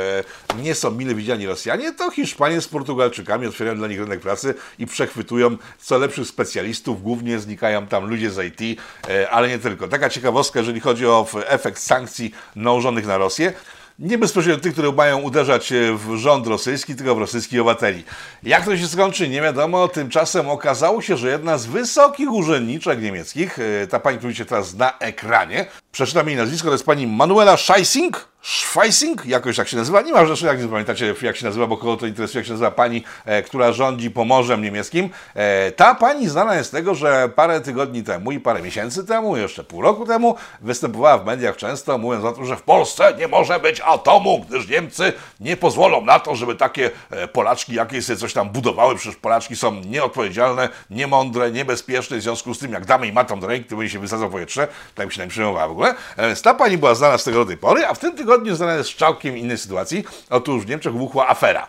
nie 0.62 0.74
są 0.74 0.90
mile 0.90 1.14
widziani 1.14 1.46
Rosjanie, 1.46 1.92
to 1.92 2.10
Hiszpanie 2.10 2.60
z 2.60 2.68
Portugalczykami 2.68 3.46
otwierają 3.46 3.76
dla 3.76 3.88
nich 3.88 4.00
rynek 4.00 4.20
pracy 4.20 4.54
i 4.78 4.86
przechwytują 4.86 5.56
co 5.78 5.98
lepszych 5.98 6.26
specjalistów, 6.26 7.02
głównie 7.02 7.38
znikają 7.38 7.86
tam 7.86 8.10
ludzie 8.10 8.30
z 8.30 8.60
IT, 8.60 8.80
e, 9.08 9.30
ale 9.30 9.48
nie 9.48 9.58
tylko. 9.58 9.88
Taka 9.88 10.08
ciekawostka, 10.08 10.58
jeżeli 10.58 10.80
chodzi 10.80 11.06
o 11.06 11.26
efekt 11.46 11.78
sankcji 11.78 12.34
nałożonych 12.56 13.06
na 13.06 13.18
Rosję, 13.18 13.52
nie 14.02 14.18
bezpośrednio 14.18 14.62
tych, 14.62 14.72
które 14.72 14.92
mają 14.92 15.20
uderzać 15.20 15.72
e, 15.72 15.94
w 15.94 16.16
rząd 16.16 16.46
rosyjski, 16.46 16.94
tylko 16.94 17.14
w 17.14 17.18
rosyjskich 17.18 17.60
obywateli. 17.60 18.04
Jak 18.42 18.64
to 18.64 18.76
się 18.76 18.86
skończy, 18.88 19.28
nie 19.28 19.42
wiadomo. 19.42 19.88
Tymczasem 19.88 20.48
okazało 20.48 21.02
się, 21.02 21.16
że 21.16 21.30
jedna 21.30 21.58
z 21.58 21.66
wysokich 21.66 22.32
urzędniczek 22.32 23.02
niemieckich, 23.02 23.58
e, 23.58 23.86
ta 23.86 24.00
pani, 24.00 24.18
którą 24.18 24.28
widzicie 24.28 24.46
teraz 24.46 24.74
na 24.74 24.98
ekranie, 24.98 25.66
przeczytam 25.92 26.28
jej 26.28 26.36
nazwisko, 26.36 26.68
to 26.68 26.72
jest 26.72 26.86
pani 26.86 27.06
Manuela 27.06 27.56
Scheissing, 27.56 28.31
Schweissing, 28.42 29.26
jakoś 29.26 29.56
tak 29.56 29.68
się 29.68 29.76
nazywa, 29.76 30.00
nie 30.02 30.12
ma 30.12 30.26
rzeczy, 30.26 30.46
jak 30.46 30.62
nie 30.62 30.68
pamiętacie 30.68 31.14
jak 31.22 31.36
się 31.36 31.44
nazywa, 31.46 31.66
bo 31.66 31.76
kogo 31.76 31.96
to 31.96 32.06
interesuje, 32.06 32.40
jak 32.40 32.46
się 32.46 32.52
nazywa 32.52 32.70
pani, 32.70 33.04
e, 33.24 33.42
która 33.42 33.72
rządzi 33.72 34.10
Pomorzem 34.10 34.62
niemieckim. 34.62 35.10
E, 35.34 35.72
ta 35.72 35.94
pani 35.94 36.28
znana 36.28 36.54
jest 36.54 36.68
z 36.68 36.72
tego, 36.72 36.94
że 36.94 37.28
parę 37.34 37.60
tygodni 37.60 38.02
temu 38.02 38.32
i 38.32 38.40
parę 38.40 38.62
miesięcy 38.62 39.04
temu, 39.06 39.36
jeszcze 39.36 39.64
pół 39.64 39.82
roku 39.82 40.06
temu, 40.06 40.36
występowała 40.60 41.18
w 41.18 41.26
mediach 41.26 41.56
często, 41.56 41.98
mówiąc 41.98 42.24
o 42.24 42.32
tym, 42.32 42.46
że 42.46 42.56
w 42.56 42.62
Polsce 42.62 43.14
nie 43.18 43.28
może 43.28 43.60
być 43.60 43.80
atomu, 43.80 44.44
gdyż 44.48 44.68
Niemcy 44.68 45.12
nie 45.40 45.56
pozwolą 45.56 46.04
na 46.04 46.20
to, 46.20 46.34
żeby 46.34 46.54
takie 46.54 46.90
e, 47.10 47.28
Polaczki 47.28 47.74
jakieś 47.74 48.04
sobie 48.04 48.16
coś 48.16 48.32
tam 48.32 48.50
budowały, 48.50 48.96
przecież 48.96 49.16
Polaczki 49.16 49.56
są 49.56 49.74
nieodpowiedzialne, 49.74 50.68
niemądre, 50.90 51.50
niebezpieczne, 51.50 52.16
w 52.16 52.22
związku 52.22 52.54
z 52.54 52.58
tym, 52.58 52.72
jak 52.72 52.86
damy 52.86 53.06
im 53.06 53.18
atom 53.18 53.40
do 53.40 53.46
ręki, 53.46 53.68
to 53.68 53.76
będzie 53.76 53.92
się 53.92 53.98
wysadzał 53.98 54.30
powietrze, 54.30 54.68
tak 54.94 55.06
mi 55.06 55.12
się 55.12 55.22
nie 55.22 55.28
przejmowała 55.28 55.68
w 55.68 55.70
ogóle. 55.70 55.94
E, 56.16 56.26
Więc 56.26 56.42
ta 56.42 56.54
pani 56.54 56.78
była 56.78 56.94
znana 56.94 57.18
z 57.18 57.24
tego 57.24 57.38
do 57.38 57.46
tej 57.46 57.56
pory, 57.56 57.86
a 57.86 57.94
w 57.94 57.98
tym 57.98 58.16
tygodniu 58.16 58.31
znana 58.52 58.74
jest 58.74 58.90
z 58.90 58.96
całkiem 58.96 59.38
innej 59.38 59.58
sytuacji. 59.58 60.04
Otóż 60.30 60.64
w 60.64 60.68
Niemczech 60.68 60.92
wybuchła 60.92 61.28
afera. 61.28 61.66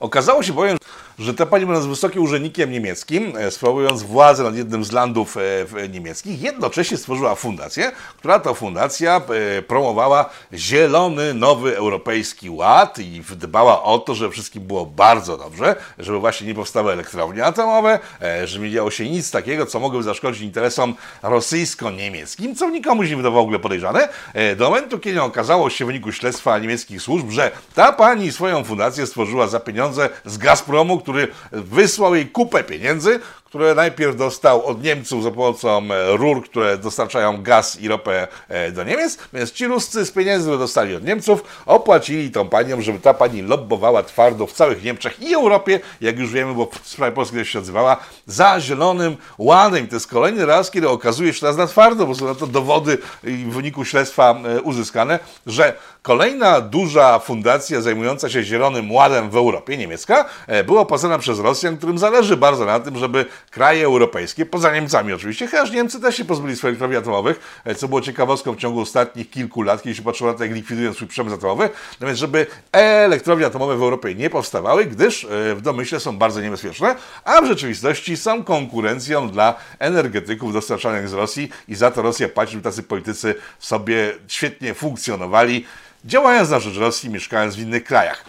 Okazało 0.00 0.42
się 0.42 0.52
bowiem, 0.52 0.78
że 1.18 1.34
ta 1.34 1.46
pani 1.46 1.66
będąc 1.66 1.86
wysokim 1.86 2.22
urzędnikiem 2.22 2.70
niemieckim, 2.70 3.32
e, 3.36 3.50
sprawując 3.50 4.02
władzę 4.02 4.42
nad 4.44 4.56
jednym 4.56 4.84
z 4.84 4.92
landów 4.92 5.36
e, 5.36 5.40
w- 5.64 5.88
niemieckich, 5.92 6.42
jednocześnie 6.42 6.96
stworzyła 6.96 7.34
fundację, 7.34 7.92
która 8.18 8.38
to 8.40 8.54
fundacja 8.54 9.20
e, 9.58 9.62
promowała 9.62 10.30
zielony, 10.54 11.34
nowy 11.34 11.76
europejski 11.76 12.50
ład 12.50 12.98
i 12.98 13.22
dbała 13.36 13.82
o 13.82 13.98
to, 13.98 14.14
żeby 14.14 14.30
wszystkim 14.32 14.62
było 14.62 14.86
bardzo 14.86 15.36
dobrze, 15.36 15.76
żeby 15.98 16.18
właśnie 16.18 16.46
nie 16.46 16.54
powstały 16.54 16.92
elektrownie 16.92 17.44
atomowe, 17.44 17.98
e, 18.22 18.46
że 18.46 18.58
nie 18.58 18.70
działo 18.70 18.90
się 18.90 19.10
nic 19.10 19.30
takiego, 19.30 19.66
co 19.66 19.80
mogłoby 19.80 20.04
zaszkodzić 20.04 20.42
interesom 20.42 20.94
rosyjsko-niemieckim, 21.22 22.54
co 22.54 22.70
nikomu 22.70 23.02
nie 23.02 23.16
wydawało 23.16 23.42
w 23.42 23.44
ogóle 23.44 23.58
podejrzane, 23.58 24.08
e, 24.34 24.56
do 24.56 24.64
momentu, 24.70 24.98
kiedy 24.98 25.22
okazało 25.22 25.70
się 25.70 25.84
w 25.84 25.86
wyniku 25.86 26.12
śledztwa 26.12 26.58
niemieckich 26.58 27.02
służb, 27.02 27.30
że 27.30 27.50
ta 27.74 27.92
pani 27.92 28.32
swoją 28.32 28.64
fundację 28.64 29.06
stworzyła 29.06 29.46
za 29.46 29.60
pieniądze 29.60 30.08
z 30.24 30.38
Gazpromu, 30.38 30.98
który 31.06 31.28
wysłał 31.52 32.14
jej 32.14 32.26
kupę 32.26 32.64
pieniędzy, 32.64 33.20
które 33.46 33.74
najpierw 33.74 34.16
dostał 34.16 34.66
od 34.66 34.82
Niemców 34.82 35.22
za 35.22 35.30
pomocą 35.30 35.82
e, 35.92 36.16
rur, 36.16 36.44
które 36.44 36.78
dostarczają 36.78 37.42
gaz 37.42 37.80
i 37.80 37.88
ropę 37.88 38.28
e, 38.48 38.72
do 38.72 38.84
Niemiec, 38.84 39.18
więc 39.32 39.52
ci 39.52 39.66
Ruscy 39.66 40.06
z 40.06 40.10
pieniędzy, 40.10 40.44
które 40.44 40.58
dostali 40.58 40.94
od 40.94 41.04
Niemców, 41.04 41.44
opłacili 41.66 42.30
tą 42.30 42.48
panią, 42.48 42.80
żeby 42.80 42.98
ta 42.98 43.14
pani 43.14 43.42
lobbowała 43.42 44.02
twardo 44.02 44.46
w 44.46 44.52
całych 44.52 44.84
Niemczech 44.84 45.22
i 45.22 45.34
Europie, 45.34 45.80
jak 46.00 46.18
już 46.18 46.32
wiemy, 46.32 46.54
bo 46.54 46.68
w 46.82 46.88
sprawie 46.88 47.14
polskiej 47.14 47.44
się 47.44 47.58
odzywała, 47.58 47.96
za 48.26 48.60
zielonym 48.60 49.16
ładem. 49.38 49.88
To 49.88 49.96
jest 49.96 50.06
kolejny 50.06 50.46
raz, 50.46 50.70
kiedy 50.70 50.88
okazuje 50.88 51.32
się 51.32 51.40
teraz 51.40 51.56
na 51.56 51.66
twardo, 51.66 52.06
bo 52.06 52.14
są 52.14 52.26
na 52.26 52.34
to 52.34 52.46
dowody 52.46 52.98
w 53.22 53.54
wyniku 53.54 53.84
śledztwa 53.84 54.36
e, 54.44 54.62
uzyskane, 54.62 55.18
że 55.46 55.74
kolejna 56.02 56.60
duża 56.60 57.18
fundacja 57.18 57.80
zajmująca 57.80 58.30
się 58.30 58.42
zielonym 58.42 58.92
ładem 58.92 59.30
w 59.30 59.36
Europie, 59.36 59.76
niemiecka, 59.76 60.24
była 60.66 60.80
opłacana 60.80 61.18
przez 61.18 61.38
Rosjan, 61.38 61.76
którym 61.76 61.98
zależy 61.98 62.36
bardzo 62.36 62.64
na 62.64 62.80
tym, 62.80 62.98
żeby 62.98 63.26
kraje 63.50 63.84
europejskie, 63.84 64.46
poza 64.46 64.74
Niemcami 64.74 65.12
oczywiście, 65.12 65.46
chociaż 65.46 65.70
Niemcy 65.70 66.00
też 66.00 66.16
się 66.16 66.24
pozbyli 66.24 66.56
swoich 66.56 66.70
elektrowni 66.70 66.96
atomowych, 66.96 67.60
e, 67.64 67.74
co 67.74 67.88
było 67.88 68.00
ciekawostką 68.00 68.52
w 68.52 68.56
ciągu 68.56 68.80
ostatnich 68.80 69.30
kilku 69.30 69.62
lat, 69.62 69.82
kiedy 69.82 69.96
się 69.96 70.02
patrzyło 70.02 70.32
na 70.32 70.38
to, 70.38 70.44
jak 70.44 70.52
likwidują 70.52 70.94
swój 70.94 71.08
przemysł 71.08 71.36
atomowy, 71.36 71.70
natomiast 71.92 72.20
żeby 72.20 72.46
elektrownie 72.72 73.46
atomowe 73.46 73.76
w 73.76 73.82
Europie 73.82 74.14
nie 74.14 74.30
powstawały, 74.30 74.84
gdyż 74.84 75.24
e, 75.24 75.54
w 75.54 75.60
domyśle 75.60 76.00
są 76.00 76.18
bardzo 76.18 76.40
niebezpieczne, 76.40 76.94
a 77.24 77.42
w 77.42 77.46
rzeczywistości 77.46 78.16
są 78.16 78.44
konkurencją 78.44 79.30
dla 79.30 79.54
energetyków 79.78 80.52
dostarczanych 80.52 81.08
z 81.08 81.12
Rosji 81.12 81.48
i 81.68 81.74
za 81.74 81.90
to 81.90 82.02
Rosja 82.02 82.28
płaci, 82.28 82.52
żeby 82.52 82.64
tacy 82.64 82.82
politycy 82.82 83.34
sobie 83.58 84.12
świetnie 84.28 84.74
funkcjonowali, 84.74 85.66
działając 86.04 86.50
na 86.50 86.60
rzecz 86.60 86.76
Rosji, 86.76 87.10
mieszkając 87.10 87.56
w 87.56 87.60
innych 87.60 87.84
krajach. 87.84 88.24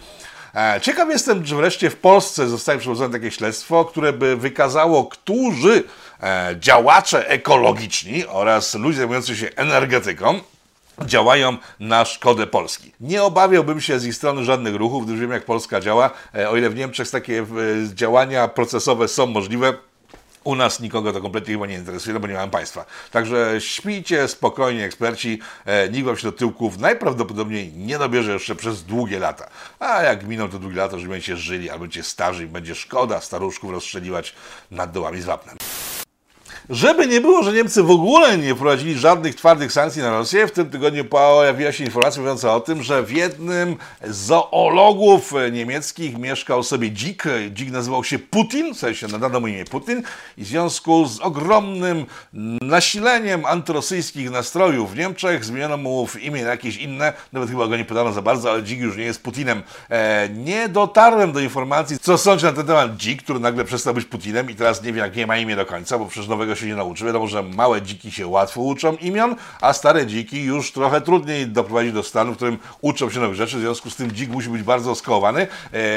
E, 0.54 0.80
ciekaw 0.80 1.08
jestem, 1.08 1.44
czy 1.44 1.54
wreszcie 1.54 1.90
w 1.90 1.96
Polsce 1.96 2.48
zostaje 2.48 2.78
przeprowadzone 2.78 3.12
takie 3.12 3.30
śledztwo, 3.30 3.84
które 3.84 4.12
by 4.12 4.36
wykazało, 4.36 5.04
którzy 5.04 5.84
e, 6.22 6.56
działacze 6.60 7.28
ekologiczni 7.28 8.26
oraz 8.26 8.74
ludzie 8.74 8.98
zajmujący 8.98 9.36
się 9.36 9.48
energetyką 9.56 10.40
działają 11.06 11.56
na 11.80 12.04
szkodę 12.04 12.46
Polski. 12.46 12.92
Nie 13.00 13.22
obawiałbym 13.22 13.80
się 13.80 14.00
z 14.00 14.06
ich 14.06 14.14
strony 14.14 14.44
żadnych 14.44 14.74
ruchów, 14.74 15.06
gdyż 15.06 15.20
wiem 15.20 15.30
jak 15.30 15.44
Polska 15.44 15.80
działa. 15.80 16.10
E, 16.34 16.50
o 16.50 16.56
ile 16.56 16.70
w 16.70 16.74
Niemczech 16.74 17.10
takie 17.10 17.46
działania 17.94 18.48
procesowe 18.48 19.08
są 19.08 19.26
możliwe, 19.26 19.74
u 20.44 20.54
nas 20.54 20.80
nikogo 20.80 21.12
to 21.12 21.20
kompletnie 21.20 21.54
chyba 21.54 21.66
nie 21.66 21.74
interesuje, 21.74 22.14
no 22.14 22.20
bo 22.20 22.26
nie 22.26 22.34
mamy 22.34 22.52
państwa. 22.52 22.84
Także 23.10 23.56
śpijcie 23.58 24.28
spokojnie, 24.28 24.84
eksperci. 24.84 25.40
E, 25.66 25.88
nikt 25.88 26.06
wam 26.06 26.16
się 26.16 26.22
do 26.22 26.32
tyłków 26.32 26.78
najprawdopodobniej 26.78 27.72
nie 27.72 27.98
dobierze 27.98 28.32
jeszcze 28.32 28.54
przez 28.54 28.84
długie 28.84 29.18
lata. 29.18 29.50
A 29.78 30.02
jak 30.02 30.26
miną 30.26 30.48
te 30.48 30.58
długie 30.58 30.76
lata, 30.76 30.98
że 30.98 31.08
będziecie 31.08 31.36
żyli 31.36 31.70
albo 31.70 31.80
będziecie 31.84 32.08
starzy 32.08 32.44
i 32.44 32.46
będzie 32.46 32.74
szkoda 32.74 33.20
staruszków 33.20 33.70
rozstrzeliwać 33.70 34.34
nad 34.70 34.92
dołami 34.92 35.20
z 35.20 35.24
wapnem. 35.24 35.56
Żeby 36.70 37.06
nie 37.06 37.20
było, 37.20 37.42
że 37.42 37.52
Niemcy 37.52 37.82
w 37.82 37.90
ogóle 37.90 38.38
nie 38.38 38.54
wprowadzili 38.54 38.98
żadnych 38.98 39.34
twardych 39.34 39.72
sankcji 39.72 40.02
na 40.02 40.10
Rosję, 40.10 40.46
w 40.46 40.52
tym 40.52 40.70
tygodniu 40.70 41.04
pojawiła 41.04 41.72
się 41.72 41.84
informacja 41.84 42.22
mówiąca 42.22 42.54
o 42.54 42.60
tym, 42.60 42.82
że 42.82 43.02
w 43.02 43.12
jednym 43.12 43.76
z 44.04 44.16
zoologów 44.16 45.32
niemieckich 45.52 46.18
mieszkał 46.18 46.62
sobie 46.62 46.90
dzik. 46.90 47.24
Dzik 47.50 47.70
nazywał 47.70 48.04
się 48.04 48.18
Putin, 48.18 48.74
w 48.74 48.78
sensie 48.78 49.08
nadano 49.08 49.40
mu 49.40 49.46
imię 49.46 49.64
Putin 49.64 50.02
i 50.36 50.44
w 50.44 50.46
związku 50.46 51.06
z 51.06 51.20
ogromnym 51.20 52.06
nasileniem 52.62 53.46
antyrosyjskich 53.46 54.30
nastrojów 54.30 54.92
w 54.92 54.96
Niemczech 54.96 55.44
zmieniono 55.44 55.76
mu 55.76 56.06
w 56.06 56.22
imię 56.22 56.44
na 56.44 56.50
jakieś 56.50 56.76
inne, 56.76 57.12
nawet 57.32 57.50
chyba 57.50 57.66
go 57.66 57.76
nie 57.76 57.84
podano 57.84 58.12
za 58.12 58.22
bardzo, 58.22 58.50
ale 58.50 58.62
dzik 58.62 58.80
już 58.80 58.96
nie 58.96 59.04
jest 59.04 59.22
Putinem. 59.22 59.62
E, 59.90 60.28
nie 60.28 60.68
dotarłem 60.68 61.32
do 61.32 61.40
informacji, 61.40 61.98
co 61.98 62.18
sądzi 62.18 62.44
na 62.44 62.52
ten 62.52 62.66
temat 62.66 62.96
dzik, 62.96 63.22
który 63.22 63.40
nagle 63.40 63.64
przestał 63.64 63.94
być 63.94 64.04
Putinem 64.04 64.50
i 64.50 64.54
teraz 64.54 64.82
nie 64.82 64.92
wiem, 64.92 65.04
jakie 65.04 65.26
ma 65.26 65.38
imię 65.38 65.56
do 65.56 65.66
końca, 65.66 65.98
bo 65.98 66.06
przecież 66.06 66.28
nowego 66.28 66.57
się 66.60 66.66
nie 66.66 66.76
nauczy. 66.76 67.04
Wiadomo, 67.04 67.26
że 67.26 67.42
małe 67.42 67.82
dziki 67.82 68.10
się 68.10 68.26
łatwo 68.26 68.60
uczą 68.60 68.96
imion, 68.96 69.36
a 69.60 69.72
stare 69.72 70.06
dziki 70.06 70.44
już 70.44 70.72
trochę 70.72 71.00
trudniej 71.00 71.46
doprowadzić 71.46 71.92
do 71.92 72.02
stanu, 72.02 72.32
w 72.32 72.36
którym 72.36 72.58
uczą 72.80 73.10
się 73.10 73.20
nowych 73.20 73.36
rzeczy. 73.36 73.56
W 73.56 73.60
związku 73.60 73.90
z 73.90 73.96
tym 73.96 74.12
dzik 74.12 74.30
musi 74.30 74.48
być 74.48 74.62
bardzo 74.62 74.94
skołowany. 74.94 75.42
E, 75.42 75.46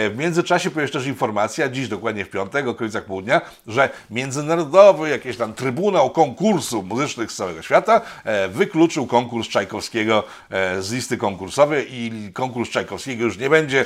w 0.09 0.17
międzyczasie 0.17 0.71
pojawiła 0.71 0.87
się 0.87 0.99
też 0.99 1.07
informacja, 1.07 1.69
dziś 1.69 1.87
dokładnie 1.87 2.25
w 2.25 2.29
piątek, 2.29 2.67
okolicach 2.67 3.05
południa, 3.05 3.41
że 3.67 3.89
międzynarodowy 4.09 5.09
jakiś 5.09 5.37
tam 5.37 5.53
trybunał 5.53 6.09
konkursu 6.09 6.83
muzycznych 6.83 7.31
z 7.31 7.35
całego 7.35 7.61
świata 7.61 8.01
e, 8.23 8.47
wykluczył 8.47 9.07
konkurs 9.07 9.47
Czajkowskiego 9.47 10.23
e, 10.49 10.81
z 10.81 10.91
listy 10.91 11.17
konkursowej 11.17 11.87
i 11.89 12.31
konkurs 12.33 12.69
Czajkowskiego 12.69 13.23
już 13.23 13.37
nie 13.37 13.49
będzie 13.49 13.85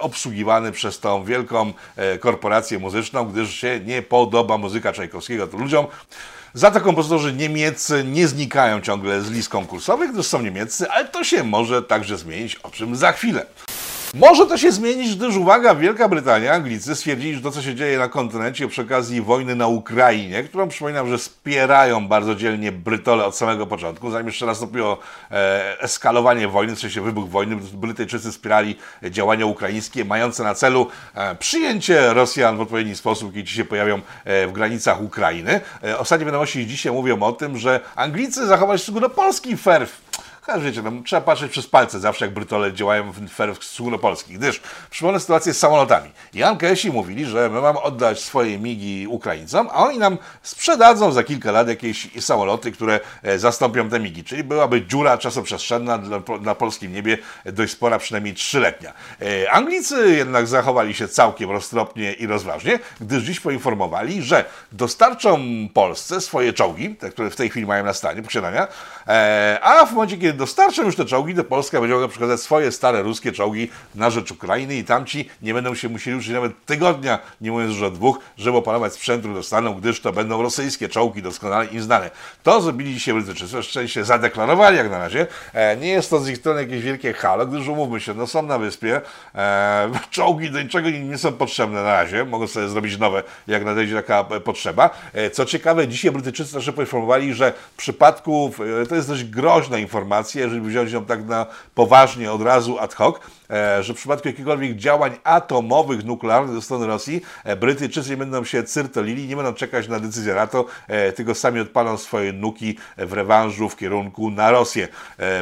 obsługiwany 0.00 0.72
przez 0.72 1.00
tą 1.00 1.24
wielką 1.24 1.72
korporację 2.20 2.78
muzyczną, 2.78 3.24
gdyż 3.24 3.54
się 3.54 3.80
nie 3.84 4.02
podoba 4.02 4.58
muzyka 4.58 4.92
Czajkowskiego 4.92 5.46
to 5.46 5.56
ludziom. 5.56 5.86
Za 6.54 6.70
to 6.70 6.80
kompozytorzy 6.80 7.32
niemieccy 7.32 8.04
nie 8.04 8.28
znikają 8.28 8.80
ciągle 8.80 9.22
z 9.22 9.30
list 9.30 9.48
konkursowych, 9.48 10.12
gdyż 10.12 10.26
są 10.26 10.42
niemieccy, 10.42 10.90
ale 10.90 11.08
to 11.08 11.24
się 11.24 11.44
może 11.44 11.82
także 11.82 12.18
zmienić, 12.18 12.56
o 12.56 12.70
czym 12.70 12.96
za 12.96 13.12
chwilę. 13.12 13.46
Może 14.14 14.46
to 14.46 14.58
się 14.58 14.72
zmienić, 14.72 15.16
gdyż 15.16 15.36
uwaga, 15.36 15.74
Wielka 15.74 16.08
Brytania, 16.08 16.52
Anglicy 16.52 16.96
stwierdzili, 16.96 17.34
że 17.34 17.40
to, 17.40 17.50
co 17.50 17.62
się 17.62 17.74
dzieje 17.74 17.98
na 17.98 18.08
kontynencie 18.08 18.68
przy 18.68 18.82
okazji 18.82 19.22
wojny 19.22 19.56
na 19.56 19.66
Ukrainie, 19.66 20.42
którą 20.42 20.68
przypominam, 20.68 21.08
że 21.08 21.18
wspierają 21.18 22.08
bardzo 22.08 22.34
dzielnie 22.34 22.72
Brytole 22.72 23.24
od 23.24 23.36
samego 23.36 23.66
początku, 23.66 24.10
zanim 24.10 24.26
jeszcze 24.26 24.46
nastąpiło 24.46 24.98
e, 25.30 25.80
eskalowanie 25.80 26.48
wojny, 26.48 26.76
w 26.76 26.80
sensie 26.80 27.00
wybuch 27.00 27.30
wojny, 27.30 27.56
Brytyjczycy 27.72 28.30
wspierali 28.30 28.76
działania 29.10 29.46
ukraińskie 29.46 30.04
mające 30.04 30.42
na 30.44 30.54
celu 30.54 30.86
e, 31.14 31.34
przyjęcie 31.34 32.14
Rosjan 32.14 32.56
w 32.56 32.60
odpowiedni 32.60 32.96
sposób, 32.96 33.34
kiedy 33.34 33.48
się 33.48 33.64
pojawią 33.64 34.00
e, 34.24 34.46
w 34.46 34.52
granicach 34.52 35.02
Ukrainy. 35.02 35.60
Ostatnie 35.98 36.26
wiadomości 36.26 36.66
dzisiaj 36.66 36.92
mówią 36.92 37.22
o 37.22 37.32
tym, 37.32 37.58
że 37.58 37.80
Anglicy 37.96 38.46
zachowali 38.46 38.78
się 38.78 38.92
do 38.92 39.10
Polski 39.10 39.56
fair 39.56 39.86
Chociaż 40.46 40.62
wiecie, 40.62 40.82
no, 40.82 40.92
trzeba 41.04 41.22
patrzeć 41.22 41.52
przez 41.52 41.66
palce 41.66 42.00
zawsze, 42.00 42.24
jak 42.24 42.34
Brytole 42.34 42.72
działają 42.72 43.12
w 43.12 43.28
ferach 43.28 43.64
sługopolskich. 43.64 44.38
Gdyż 44.38 44.60
przypomnę 44.90 45.20
sytuację 45.20 45.54
z 45.54 45.58
samolotami. 45.58 46.10
Jan 46.34 46.58
Kesi 46.58 46.90
mówili, 46.90 47.26
że 47.26 47.48
my 47.48 47.60
mamy 47.60 47.80
oddać 47.80 48.20
swoje 48.20 48.58
migi 48.58 49.06
Ukraińcom, 49.06 49.68
a 49.72 49.74
oni 49.74 49.98
nam 49.98 50.18
sprzedadzą 50.42 51.12
za 51.12 51.22
kilka 51.22 51.52
lat 51.52 51.68
jakieś 51.68 52.22
samoloty, 52.22 52.72
które 52.72 53.00
e, 53.22 53.38
zastąpią 53.38 53.88
te 53.88 54.00
migi. 54.00 54.24
Czyli 54.24 54.44
byłaby 54.44 54.86
dziura 54.86 55.18
czasoprzestrzenna 55.18 55.98
na 56.40 56.54
polskim 56.54 56.92
niebie 56.92 57.18
dość 57.44 57.72
spora, 57.72 57.98
przynajmniej 57.98 58.34
trzyletnia. 58.34 58.92
E, 59.22 59.50
Anglicy 59.50 60.14
jednak 60.16 60.46
zachowali 60.46 60.94
się 60.94 61.08
całkiem 61.08 61.50
roztropnie 61.50 62.12
i 62.12 62.26
rozważnie, 62.26 62.78
gdyż 63.00 63.22
dziś 63.22 63.40
poinformowali, 63.40 64.22
że 64.22 64.44
dostarczą 64.72 65.40
Polsce 65.74 66.20
swoje 66.20 66.52
czołgi, 66.52 66.96
te, 66.96 67.10
które 67.10 67.30
w 67.30 67.36
tej 67.36 67.50
chwili 67.50 67.66
mają 67.66 67.84
na 67.84 67.94
stanie 67.94 68.22
posiadania, 68.22 68.68
e, 69.08 69.58
a 69.62 69.86
w 69.86 69.92
momencie, 69.92 70.18
kiedy 70.18 70.31
kiedy 70.32 70.38
dostarczą 70.38 70.82
już 70.82 70.96
te 70.96 71.04
czołgi, 71.04 71.34
to 71.34 71.44
Polska 71.44 71.80
będzie 71.80 71.94
mogła 71.94 72.08
przekazać 72.08 72.40
swoje 72.40 72.72
stare 72.72 73.02
ruskie 73.02 73.32
czołgi 73.32 73.70
na 73.94 74.10
rzecz 74.10 74.30
Ukrainy 74.30 74.76
i 74.76 74.84
tamci 74.84 75.28
nie 75.42 75.54
będą 75.54 75.74
się 75.74 75.88
musieli 75.88 76.16
uczyć 76.16 76.30
nawet 76.30 76.64
tygodnia, 76.66 77.18
nie 77.40 77.50
mówiąc 77.50 77.72
już 77.72 77.82
o 77.82 77.90
dwóch, 77.90 78.18
żeby 78.36 78.56
opanować 78.56 78.92
sprzęt, 78.92 79.20
który 79.20 79.34
dostaną, 79.34 79.74
gdyż 79.74 80.00
to 80.00 80.12
będą 80.12 80.42
rosyjskie 80.42 80.88
czołgi 80.88 81.22
doskonale 81.22 81.66
im 81.66 81.82
znane. 81.82 82.10
To 82.42 82.60
zrobili 82.60 82.94
dzisiaj 82.94 83.14
Brytyjczycy, 83.14 83.62
szczęście 83.62 84.04
zadeklarowali 84.04 84.76
jak 84.76 84.90
na 84.90 84.98
razie. 84.98 85.26
E, 85.52 85.76
nie 85.76 85.88
jest 85.88 86.10
to 86.10 86.20
z 86.20 86.28
ich 86.28 86.36
strony 86.36 86.62
jakieś 86.62 86.82
wielkie 86.82 87.12
halo, 87.12 87.46
gdyż 87.46 87.68
umówmy 87.68 88.00
się, 88.00 88.14
no 88.14 88.26
są 88.26 88.42
na 88.42 88.58
wyspie, 88.58 89.00
e, 89.34 89.90
czołgi 90.10 90.50
do 90.50 90.62
niczego 90.62 90.90
nie 90.90 91.18
są 91.18 91.32
potrzebne 91.32 91.82
na 91.82 91.92
razie, 91.92 92.24
mogą 92.24 92.46
sobie 92.46 92.68
zrobić 92.68 92.98
nowe, 92.98 93.22
jak 93.46 93.64
nadejdzie 93.64 93.94
taka 93.94 94.24
potrzeba. 94.24 94.90
E, 95.12 95.30
co 95.30 95.44
ciekawe, 95.44 95.88
dzisiaj 95.88 96.10
Brytyjczycy 96.10 96.52
też 96.52 96.70
poinformowali, 96.70 97.34
że 97.34 97.52
w 97.72 97.76
przypadku, 97.76 98.52
to 98.88 98.94
jest 98.94 99.08
dość 99.08 99.24
groźna 99.24 99.78
informacja, 99.78 100.21
informację, 100.22 100.42
jeżeli 100.42 100.60
wziąć 100.60 100.92
ją 100.92 101.04
tak 101.04 101.24
na 101.24 101.46
poważnie 101.74 102.32
od 102.32 102.42
razu 102.42 102.78
ad 102.78 102.94
hoc, 102.94 103.16
e, 103.50 103.82
że 103.82 103.94
w 103.94 103.96
przypadku 103.96 104.28
jakichkolwiek 104.28 104.76
działań 104.76 105.12
atomowych, 105.24 106.04
nuklearnych 106.04 106.54
ze 106.54 106.62
strony 106.62 106.86
Rosji, 106.86 107.22
e, 107.44 107.56
Brytyjczycy 107.56 108.10
nie 108.10 108.16
będą 108.16 108.44
się 108.44 108.62
cyrtolili, 108.62 109.28
nie 109.28 109.36
będą 109.36 109.54
czekać 109.54 109.88
na 109.88 110.00
decyzję 110.00 110.34
NATO, 110.34 110.64
e, 110.88 111.12
tylko 111.12 111.34
sami 111.34 111.60
odpalą 111.60 111.96
swoje 111.96 112.32
nuki 112.32 112.78
w 112.98 113.12
rewanżu 113.12 113.68
w 113.68 113.76
kierunku 113.76 114.30
na 114.30 114.50
Rosję. 114.50 114.88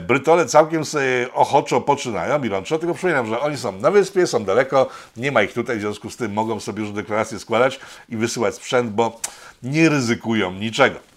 Brytole 0.03 0.47
całkiem 0.47 0.85
sobie 0.85 1.29
ochoczo 1.35 1.81
poczynają, 1.81 2.39
milączo, 2.39 2.79
tylko 2.79 2.95
przypominam, 2.95 3.27
że 3.27 3.41
oni 3.41 3.57
są 3.57 3.73
na 3.73 3.91
wyspie, 3.91 4.27
są 4.27 4.45
daleko, 4.45 4.89
nie 5.17 5.33
ma 5.33 5.43
ich 5.43 5.53
tutaj, 5.53 5.77
w 5.77 5.81
związku 5.81 6.11
z 6.11 6.17
tym 6.17 6.33
mogą 6.33 6.61
sobie 6.61 6.83
już 6.83 6.93
deklaracje 6.93 7.39
składać 7.39 7.81
i 8.09 8.17
wysyłać 8.17 8.55
sprzęt, 8.55 8.91
bo 8.91 9.21
nie 9.63 9.89
ryzykują 9.89 10.53
niczego. 10.53 11.10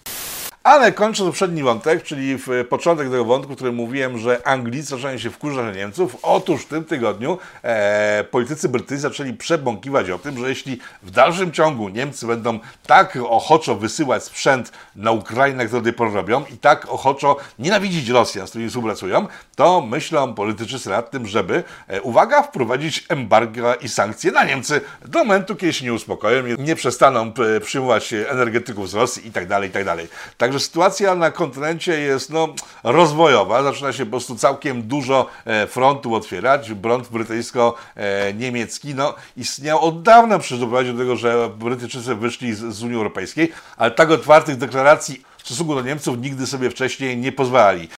Ale 0.64 0.92
kończąc 0.92 1.28
poprzedni 1.28 1.62
wątek, 1.62 2.02
czyli 2.02 2.36
w 2.38 2.48
początek 2.68 3.10
tego 3.10 3.24
wątku, 3.24 3.52
w 3.52 3.56
którym 3.56 3.74
mówiłem, 3.74 4.18
że 4.18 4.46
Anglicy 4.46 4.88
zaczynają 4.88 5.18
się 5.18 5.30
wkurzać 5.30 5.64
na 5.64 5.72
Niemców, 5.72 6.16
otóż 6.22 6.62
w 6.62 6.66
tym 6.68 6.84
tygodniu 6.84 7.38
e, 7.62 8.24
politycy 8.30 8.68
brytyjscy 8.68 9.02
zaczęli 9.02 9.32
przebąkiwać 9.34 10.10
o 10.10 10.18
tym, 10.18 10.38
że 10.38 10.48
jeśli 10.48 10.78
w 11.02 11.10
dalszym 11.10 11.52
ciągu 11.52 11.88
Niemcy 11.88 12.26
będą 12.26 12.58
tak 12.86 13.18
ochoczo 13.28 13.74
wysyłać 13.74 14.24
sprzęt 14.24 14.72
na 14.96 15.10
Ukrainę, 15.12 15.62
jak 15.62 15.70
to 15.72 15.76
do 15.78 15.82
tej 15.84 15.92
pory 15.92 16.10
robią, 16.10 16.44
i 16.54 16.56
tak 16.58 16.88
ochoczo 16.92 17.36
nienawidzić 17.58 18.08
Rosjan, 18.08 18.46
z 18.46 18.50
którymi 18.50 18.70
współpracują, 18.70 19.26
to 19.56 19.80
myślą 19.80 20.34
politycy 20.34 20.88
nad 20.90 21.10
tym, 21.10 21.26
żeby, 21.26 21.62
e, 21.88 22.02
uwaga, 22.02 22.42
wprowadzić 22.42 23.04
embargo 23.08 23.74
i 23.74 23.88
sankcje 23.88 24.32
na 24.32 24.44
Niemcy 24.44 24.80
do 25.04 25.18
momentu, 25.18 25.56
kiedy 25.56 25.72
się 25.72 25.84
nie 25.84 25.92
uspokoją, 25.94 26.46
nie- 26.46 26.54
nie 26.58 26.76
przestaną 26.76 27.32
przyjmować 27.64 28.12
energetyków 28.12 28.90
z 28.90 28.94
Rosji 28.94 29.26
i 29.28 29.32
tak 29.32 29.46
dalej, 29.48 29.68
i 29.68 29.72
tak 29.72 29.84
dalej. 29.84 30.08
Także 30.54 30.66
sytuacja 30.66 31.14
na 31.14 31.30
kontynencie 31.30 32.00
jest 32.00 32.30
no, 32.30 32.48
rozwojowa, 32.84 33.62
zaczyna 33.62 33.92
się 33.92 34.04
po 34.04 34.10
prostu 34.10 34.36
całkiem 34.36 34.82
dużo 34.82 35.26
e, 35.44 35.66
frontów 35.66 36.12
otwierać. 36.12 36.72
Front 36.82 37.08
brytyjsko-niemiecki 37.08 38.94
no, 38.94 39.14
istniał 39.36 39.80
od 39.80 40.02
dawna, 40.02 40.38
przecież 40.38 40.58
doprowadził 40.58 40.92
do 40.92 40.98
tego, 40.98 41.16
że 41.16 41.50
Brytyjczycy 41.58 42.14
wyszli 42.14 42.54
z, 42.54 42.74
z 42.74 42.82
Unii 42.82 42.96
Europejskiej, 42.96 43.52
ale 43.76 43.90
tak 43.90 44.10
otwartych 44.10 44.56
deklaracji 44.56 45.22
w 45.38 45.46
stosunku 45.46 45.74
do 45.74 45.82
Niemców 45.82 46.18
nigdy 46.18 46.46
sobie 46.46 46.70
wcześniej 46.70 47.16
nie 47.16 47.32
pozwalali. 47.32 47.88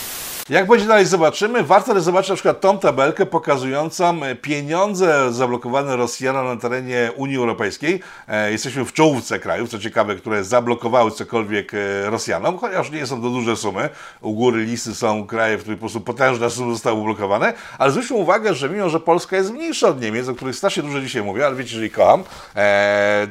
Jak 0.48 0.66
będzie 0.66 0.86
dalej 0.86 1.06
zobaczymy, 1.06 1.62
warto 1.62 1.94
też 1.94 2.02
zobaczyć 2.02 2.28
na 2.28 2.34
przykład 2.34 2.60
tą 2.60 2.78
tabelkę 2.78 3.26
pokazującą 3.26 4.22
e, 4.22 4.34
pieniądze 4.34 5.32
zablokowane 5.32 5.96
Rosjanom 5.96 6.46
na 6.46 6.56
terenie 6.56 7.10
Unii 7.16 7.36
Europejskiej. 7.36 8.00
E, 8.28 8.52
Jesteśmy 8.52 8.84
w 8.84 8.92
czołówce 8.92 9.38
krajów, 9.38 9.70
co 9.70 9.78
ciekawe, 9.78 10.16
które 10.16 10.44
zablokowały 10.44 11.10
cokolwiek 11.10 11.72
e, 11.74 12.10
Rosjanom, 12.10 12.58
chociaż 12.58 12.90
nie 12.90 13.06
są 13.06 13.22
to 13.22 13.30
duże 13.30 13.56
sumy. 13.56 13.88
U 14.20 14.34
góry 14.34 14.64
listy 14.64 14.94
są 14.94 15.26
kraje, 15.26 15.58
w 15.58 15.60
których 15.60 15.78
po 15.78 15.82
prostu 15.82 16.00
potężne 16.00 16.50
sumy 16.50 16.72
zostały 16.72 17.00
ublokowane, 17.00 17.52
ale 17.78 17.90
zwróćmy 17.90 18.16
uwagę, 18.16 18.54
że 18.54 18.68
mimo, 18.68 18.88
że 18.88 19.00
Polska 19.00 19.36
jest 19.36 19.52
mniejsza 19.52 19.88
od 19.88 20.00
Niemiec, 20.00 20.28
o 20.28 20.34
których 20.34 20.56
strasznie 20.56 20.82
dużo 20.82 21.00
dzisiaj 21.00 21.22
mówię, 21.22 21.46
ale 21.46 21.56
wiecie, 21.56 21.76
że 21.76 21.86
ich 21.86 21.92
kocham, 21.92 22.24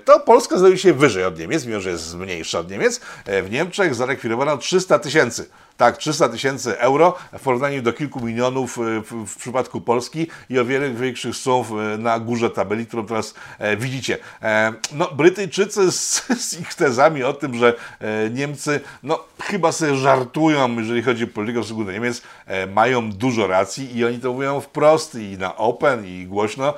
to 0.05 0.19
Polska 0.19 0.57
znajduje 0.57 0.77
się 0.77 0.93
wyżej 0.93 1.25
od 1.25 1.39
Niemiec, 1.39 1.65
mimo, 1.65 1.79
że 1.79 1.89
jest 1.89 2.15
mniejsza 2.15 2.59
od 2.59 2.71
Niemiec. 2.71 3.01
W 3.25 3.47
Niemczech 3.51 3.95
zarekwirowano 3.95 4.57
300 4.57 4.99
tysięcy. 4.99 5.49
Tak, 5.77 5.97
300 5.97 6.29
tysięcy 6.29 6.79
euro 6.79 7.15
w 7.33 7.41
porównaniu 7.41 7.81
do 7.81 7.93
kilku 7.93 8.21
milionów 8.21 8.77
e, 8.77 8.81
w, 9.01 9.25
w 9.27 9.37
przypadku 9.37 9.81
Polski 9.81 10.27
i 10.49 10.59
o 10.59 10.65
wiele 10.65 10.89
większych 10.89 11.35
sum 11.35 11.65
e, 11.79 11.97
na 11.97 12.19
górze 12.19 12.49
tabeli, 12.49 12.85
którą 12.85 13.05
teraz 13.05 13.33
e, 13.59 13.77
widzicie. 13.77 14.17
E, 14.41 14.73
no, 14.91 15.11
Brytyjczycy 15.11 15.91
z, 15.91 16.27
z 16.47 16.59
ich 16.59 16.73
tezami 16.73 17.23
o 17.23 17.33
tym, 17.33 17.55
że 17.55 17.73
e, 17.99 18.29
Niemcy 18.29 18.81
no, 19.03 19.23
chyba 19.41 19.71
sobie 19.71 19.95
żartują, 19.95 20.75
jeżeli 20.77 21.03
chodzi 21.03 21.23
o 21.23 21.27
politykę 21.27 21.59
stosunku 21.59 21.83
do 21.83 21.91
Niemiec, 21.91 22.21
e, 22.45 22.67
mają 22.67 23.11
dużo 23.11 23.47
racji 23.47 23.97
i 23.97 24.05
oni 24.05 24.19
to 24.19 24.33
mówią 24.33 24.61
wprost 24.61 25.15
i 25.15 25.37
na 25.37 25.57
open 25.57 26.05
i 26.05 26.25
głośno. 26.25 26.73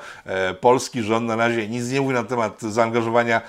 Polski 0.60 1.02
rząd 1.02 1.26
na 1.26 1.36
razie 1.36 1.68
nic 1.68 1.90
nie 1.90 2.00
mówi 2.00 2.14
na 2.14 2.24
temat 2.24 2.62
zaangażowania 2.62 3.40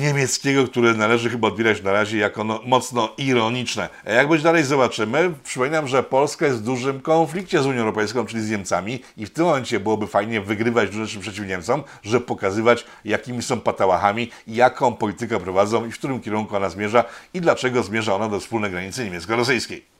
niemieckiego, 0.00 0.64
które 0.68 0.94
należy 0.94 1.30
chyba 1.30 1.48
odbierać 1.48 1.82
na 1.82 1.92
razie 1.92 2.18
jako 2.18 2.44
no, 2.44 2.60
mocno 2.64 3.08
ironiczne. 3.18 3.88
Jak 4.06 4.28
być 4.28 4.42
dalej 4.42 4.64
zobaczymy, 4.64 5.32
przypominam, 5.44 5.88
że 5.88 6.02
Polska 6.02 6.46
jest 6.46 6.58
w 6.58 6.64
dużym 6.64 7.00
konflikcie 7.00 7.62
z 7.62 7.66
Unią 7.66 7.80
Europejską, 7.80 8.26
czyli 8.26 8.42
z 8.42 8.50
Niemcami 8.50 9.00
i 9.16 9.26
w 9.26 9.30
tym 9.30 9.44
momencie 9.44 9.80
byłoby 9.80 10.06
fajnie 10.06 10.40
wygrywać 10.40 10.90
duże 10.90 11.06
rzeczy 11.06 11.20
przeciw 11.20 11.46
Niemcom, 11.46 11.82
żeby 12.02 12.26
pokazywać, 12.26 12.86
jakimi 13.04 13.42
są 13.42 13.60
patałachami 13.60 14.30
jaką 14.46 14.94
politykę 14.94 15.40
prowadzą 15.40 15.86
i 15.86 15.92
w 15.92 15.98
którym 15.98 16.20
kierunku 16.20 16.56
ona 16.56 16.70
zmierza 16.70 17.04
i 17.34 17.40
dlaczego 17.40 17.82
zmierza 17.82 18.14
ona 18.14 18.28
do 18.28 18.40
wspólnej 18.40 18.70
granicy 18.70 19.04
niemiecko-rosyjskiej. 19.04 19.93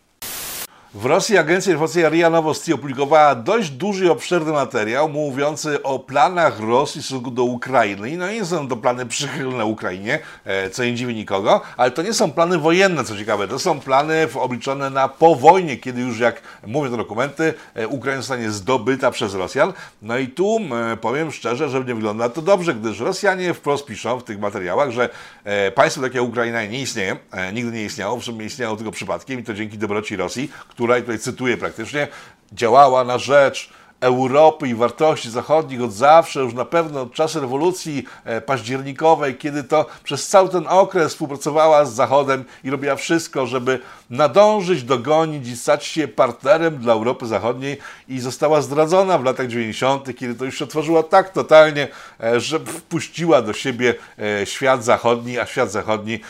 W 0.94 1.04
Rosji 1.04 1.38
agencja 1.38 1.72
informacyjna 1.72 2.08
RIA 2.08 2.30
Novosti 2.30 2.72
opublikowała 2.72 3.34
dość 3.34 3.70
duży 3.70 4.04
i 4.04 4.08
obszerny 4.08 4.52
materiał 4.52 5.08
mówiący 5.08 5.82
o 5.82 5.98
planach 5.98 6.60
Rosji 6.60 7.02
w 7.02 7.04
stosunku 7.04 7.30
do 7.30 7.44
Ukrainy. 7.44 8.10
I 8.10 8.16
no 8.16 8.32
nie 8.32 8.44
są 8.44 8.68
to 8.68 8.76
plany 8.76 9.06
przychylne 9.06 9.64
Ukrainie, 9.64 10.18
e, 10.44 10.70
co 10.70 10.84
nie 10.84 10.94
dziwi 10.94 11.14
nikogo, 11.14 11.60
ale 11.76 11.90
to 11.90 12.02
nie 12.02 12.12
są 12.12 12.32
plany 12.32 12.58
wojenne, 12.58 13.04
co 13.04 13.16
ciekawe. 13.16 13.48
To 13.48 13.58
są 13.58 13.80
plany 13.80 14.28
obliczone 14.34 14.90
na 14.90 15.08
po 15.08 15.34
wojnie, 15.34 15.76
kiedy 15.76 16.00
już, 16.00 16.18
jak 16.18 16.42
mówią 16.66 16.90
te 16.90 16.96
dokumenty, 16.96 17.54
e, 17.74 17.88
Ukraina 17.88 18.20
zostanie 18.20 18.50
zdobyta 18.50 19.10
przez 19.10 19.34
Rosjan. 19.34 19.72
No 20.02 20.18
i 20.18 20.28
tu 20.28 20.60
powiem 21.00 21.32
szczerze, 21.32 21.68
że 21.68 21.84
nie 21.84 21.94
wygląda 21.94 22.28
to 22.28 22.42
dobrze, 22.42 22.74
gdyż 22.74 23.00
Rosjanie 23.00 23.54
wprost 23.54 23.86
piszą 23.86 24.20
w 24.20 24.24
tych 24.24 24.40
materiałach, 24.40 24.90
że 24.90 25.08
e, 25.44 25.70
państwo 25.70 26.02
takie 26.02 26.18
jak 26.18 26.28
Ukraina 26.28 26.64
nie 26.64 26.80
istnieje, 26.80 27.16
nigdy 27.52 27.72
nie 27.72 27.84
istniało, 27.84 28.16
w 28.16 28.24
sumie 28.24 28.46
istniało 28.46 28.76
tylko 28.76 28.92
przypadkiem 28.92 29.40
i 29.40 29.42
to 29.42 29.54
dzięki 29.54 29.78
dobroci 29.78 30.16
Rosji, 30.16 30.50
która, 30.68 30.83
i 30.84 31.00
tutaj 31.00 31.18
cytuję 31.18 31.56
praktycznie, 31.56 32.08
działała 32.52 33.04
na 33.04 33.18
rzecz 33.18 33.70
Europy 34.04 34.68
i 34.68 34.74
wartości 34.74 35.30
zachodnich 35.30 35.82
od 35.82 35.92
zawsze, 35.92 36.40
już 36.40 36.54
na 36.54 36.64
pewno 36.64 37.02
od 37.02 37.12
czasu 37.12 37.40
rewolucji 37.40 38.04
e, 38.24 38.40
październikowej, 38.40 39.36
kiedy 39.36 39.64
to 39.64 39.86
przez 40.04 40.28
cały 40.28 40.48
ten 40.48 40.66
okres 40.68 41.12
współpracowała 41.12 41.84
z 41.84 41.92
Zachodem 41.92 42.44
i 42.64 42.70
robiła 42.70 42.96
wszystko, 42.96 43.46
żeby 43.46 43.80
nadążyć, 44.10 44.82
dogonić 44.82 45.48
i 45.48 45.56
stać 45.56 45.84
się 45.84 46.08
partnerem 46.08 46.78
dla 46.78 46.92
Europy 46.92 47.26
Zachodniej 47.26 47.78
i 48.08 48.20
została 48.20 48.60
zdradzona 48.60 49.18
w 49.18 49.24
latach 49.24 49.46
90., 49.46 50.16
kiedy 50.16 50.34
to 50.34 50.44
już 50.44 50.58
się 50.58 50.64
otworzyła 50.64 51.02
tak 51.02 51.30
totalnie, 51.30 51.88
e, 52.20 52.40
że 52.40 52.58
wpuściła 52.58 53.42
do 53.42 53.52
siebie 53.52 53.94
e, 54.18 54.46
świat 54.46 54.84
zachodni, 54.84 55.38
a 55.38 55.46
świat 55.46 55.70
zachodni 55.70 56.20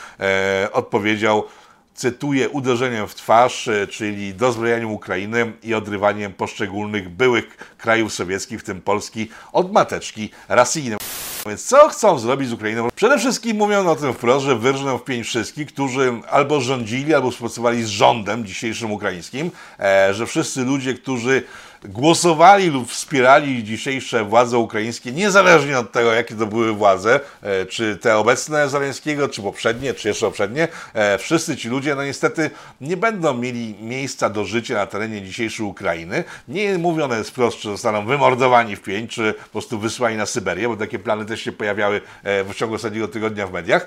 odpowiedział 0.72 1.44
cytuję, 1.94 2.48
uderzeniem 2.48 3.08
w 3.08 3.14
twarz, 3.14 3.68
e, 3.68 3.86
czyli 3.86 4.34
dozbrojeniem 4.34 4.90
Ukrainy 4.90 5.52
i 5.62 5.74
odrywaniem 5.74 6.32
poszczególnych 6.32 7.08
byłych 7.08 7.74
krajów 7.78 8.12
sowieckich, 8.12 8.60
w 8.60 8.64
tym 8.64 8.80
Polski, 8.80 9.28
od 9.52 9.72
mateczki 9.72 10.30
rasyjnej. 10.48 10.98
Więc 11.46 11.64
co 11.64 11.88
chcą 11.88 12.18
zrobić 12.18 12.48
z 12.48 12.52
Ukrainą? 12.52 12.88
Przede 12.94 13.18
wszystkim 13.18 13.56
mówią 13.56 13.88
o 13.88 13.96
tym 13.96 14.14
wprost, 14.14 14.46
że 14.46 14.56
wyrżną 14.56 14.98
w 14.98 15.04
pięć 15.04 15.26
wszystkich, 15.26 15.66
którzy 15.66 16.12
albo 16.30 16.60
rządzili, 16.60 17.14
albo 17.14 17.30
współpracowali 17.30 17.82
z 17.82 17.88
rządem 17.88 18.46
dzisiejszym 18.46 18.92
ukraińskim, 18.92 19.50
e, 19.80 20.14
że 20.14 20.26
wszyscy 20.26 20.64
ludzie, 20.64 20.94
którzy 20.94 21.42
głosowali 21.84 22.70
lub 22.70 22.90
wspierali 22.90 23.64
dzisiejsze 23.64 24.24
władze 24.24 24.58
ukraińskie, 24.58 25.12
niezależnie 25.12 25.78
od 25.78 25.92
tego, 25.92 26.12
jakie 26.12 26.34
to 26.34 26.46
były 26.46 26.72
władze, 26.72 27.20
e, 27.42 27.66
czy 27.66 27.96
te 27.96 28.16
obecne 28.16 28.68
Zaleńskiego, 28.68 29.28
czy 29.28 29.42
poprzednie, 29.42 29.94
czy 29.94 30.08
jeszcze 30.08 30.26
poprzednie, 30.26 30.68
e, 30.94 31.18
wszyscy 31.18 31.56
ci 31.56 31.68
ludzie, 31.68 31.94
no 31.94 32.04
niestety, 32.04 32.50
nie 32.80 32.96
będą 32.96 33.34
mieli 33.34 33.74
miejsca 33.80 34.30
do 34.30 34.44
życia 34.44 34.74
na 34.74 34.86
terenie 34.86 35.22
dzisiejszej 35.22 35.66
Ukrainy. 35.66 36.24
Nie 36.48 36.78
mówione 36.78 37.18
jest 37.18 37.30
wprost, 37.30 37.58
czy 37.58 37.68
zostaną 37.68 38.06
wymordowani 38.06 38.76
w 38.76 38.82
pięć, 38.82 39.10
czy 39.10 39.34
po 39.34 39.50
prostu 39.50 39.78
wysłani 39.78 40.16
na 40.16 40.26
Syberię, 40.26 40.68
bo 40.68 40.76
takie 40.76 40.98
plany 40.98 41.24
też 41.24 41.40
się 41.40 41.52
pojawiały 41.52 42.00
e, 42.22 42.44
w 42.44 42.54
ciągu 42.54 42.74
ostatniego 42.74 43.08
tygodnia 43.08 43.46
w 43.46 43.52
mediach. 43.52 43.86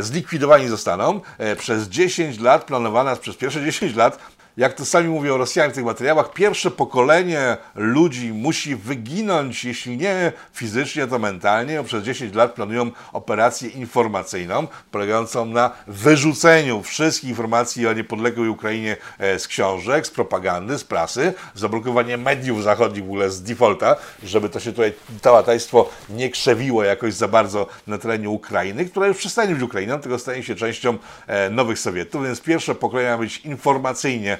Zlikwidowani 0.00 0.68
zostaną. 0.68 1.20
Przez 1.58 1.88
10 1.88 2.40
lat, 2.40 2.64
planowana 2.64 3.16
przez 3.16 3.36
pierwsze 3.36 3.64
10 3.64 3.96
lat, 3.96 4.18
jak 4.56 4.74
to 4.74 4.84
sami 4.84 5.08
mówią 5.08 5.36
Rosjanie 5.36 5.72
w 5.72 5.74
tych 5.74 5.84
materiałach, 5.84 6.32
pierwsze 6.32 6.70
pokolenie 6.70 7.56
ludzi 7.74 8.32
musi 8.32 8.76
wyginąć, 8.76 9.64
jeśli 9.64 9.96
nie 9.96 10.32
fizycznie, 10.52 11.06
to 11.06 11.18
mentalnie. 11.18 11.82
Przez 11.82 12.04
10 12.04 12.34
lat 12.34 12.52
planują 12.52 12.90
operację 13.12 13.68
informacyjną, 13.68 14.66
polegającą 14.90 15.46
na 15.46 15.70
wyrzuceniu 15.86 16.82
wszystkich 16.82 17.30
informacji 17.30 17.86
o 17.86 17.92
niepodległej 17.92 18.48
Ukrainie 18.48 18.96
e, 19.18 19.38
z 19.38 19.48
książek, 19.48 20.06
z 20.06 20.10
propagandy, 20.10 20.78
z 20.78 20.84
prasy, 20.84 21.34
zablokowanie 21.54 22.16
mediów 22.16 22.62
zachodnich 22.62 23.04
w 23.04 23.06
ogóle 23.06 23.30
z 23.30 23.42
defaulta, 23.42 23.96
żeby 24.22 24.48
to 24.48 24.60
się 24.60 24.70
tutaj 24.70 24.92
tałataństwo 25.22 25.90
nie 26.10 26.30
krzewiło 26.30 26.84
jakoś 26.84 27.14
za 27.14 27.28
bardzo 27.28 27.66
na 27.86 27.98
terenie 27.98 28.28
Ukrainy, 28.28 28.84
która 28.84 29.06
już 29.06 29.16
przestanie 29.16 29.54
być 29.54 29.62
Ukrainą, 29.62 30.00
tylko 30.00 30.18
stanie 30.18 30.42
się 30.42 30.54
częścią 30.54 30.98
e, 31.26 31.50
nowych 31.50 31.78
Sowietów, 31.78 32.24
więc 32.24 32.40
pierwsze 32.40 32.74
pokolenie 32.74 33.10
ma 33.10 33.18
być 33.18 33.38
informacyjnie 33.38 34.38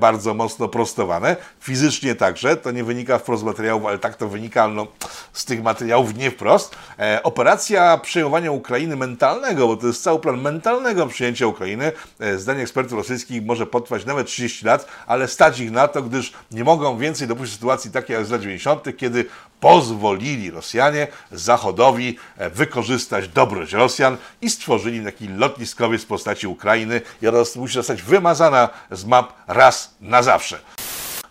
bardzo 0.00 0.34
mocno 0.34 0.68
prostowane, 0.68 1.36
fizycznie 1.60 2.14
także, 2.14 2.56
to 2.56 2.70
nie 2.70 2.84
wynika 2.84 3.18
wprost 3.18 3.42
z 3.42 3.46
materiałów, 3.46 3.86
ale 3.86 3.98
tak 3.98 4.16
to 4.16 4.28
wynika 4.28 4.68
no, 4.68 4.86
z 5.32 5.44
tych 5.44 5.62
materiałów 5.62 6.16
nie 6.16 6.30
wprost. 6.30 6.76
E, 6.98 7.22
operacja 7.22 7.98
przejmowania 7.98 8.52
Ukrainy 8.52 8.96
mentalnego, 8.96 9.66
bo 9.66 9.76
to 9.76 9.86
jest 9.86 10.02
cały 10.02 10.20
plan 10.20 10.40
mentalnego 10.40 11.06
przyjęcia 11.06 11.46
Ukrainy, 11.46 11.92
e, 12.20 12.38
zdaniem 12.38 12.62
ekspertów 12.62 12.92
rosyjskich 12.92 13.44
może 13.44 13.66
potrwać 13.66 14.04
nawet 14.04 14.26
30 14.26 14.66
lat, 14.66 14.86
ale 15.06 15.28
stać 15.28 15.60
ich 15.60 15.70
na 15.70 15.88
to, 15.88 16.02
gdyż 16.02 16.32
nie 16.50 16.64
mogą 16.64 16.98
więcej 16.98 17.28
dopuścić 17.28 17.54
sytuacji 17.54 17.90
takiej 17.90 18.14
jak 18.14 18.26
z 18.26 18.30
lat 18.30 18.40
90., 18.40 18.96
kiedy 18.96 19.24
pozwolili 19.60 20.50
Rosjanie 20.50 21.06
Zachodowi 21.32 22.18
e, 22.36 22.50
wykorzystać 22.50 23.28
dobroć 23.28 23.72
Rosjan 23.72 24.16
i 24.42 24.50
stworzyli 24.50 25.04
taki 25.04 25.28
lotniskowiec 25.28 26.02
w 26.02 26.06
postaci 26.06 26.46
Ukrainy 26.46 27.00
i 27.22 27.28
ona 27.28 27.38
musi 27.56 27.74
zostać 27.74 28.02
wymazana 28.02 28.68
z 28.90 29.04
map 29.20 29.32
raz 29.46 29.94
na 30.00 30.22
zawsze. 30.22 30.60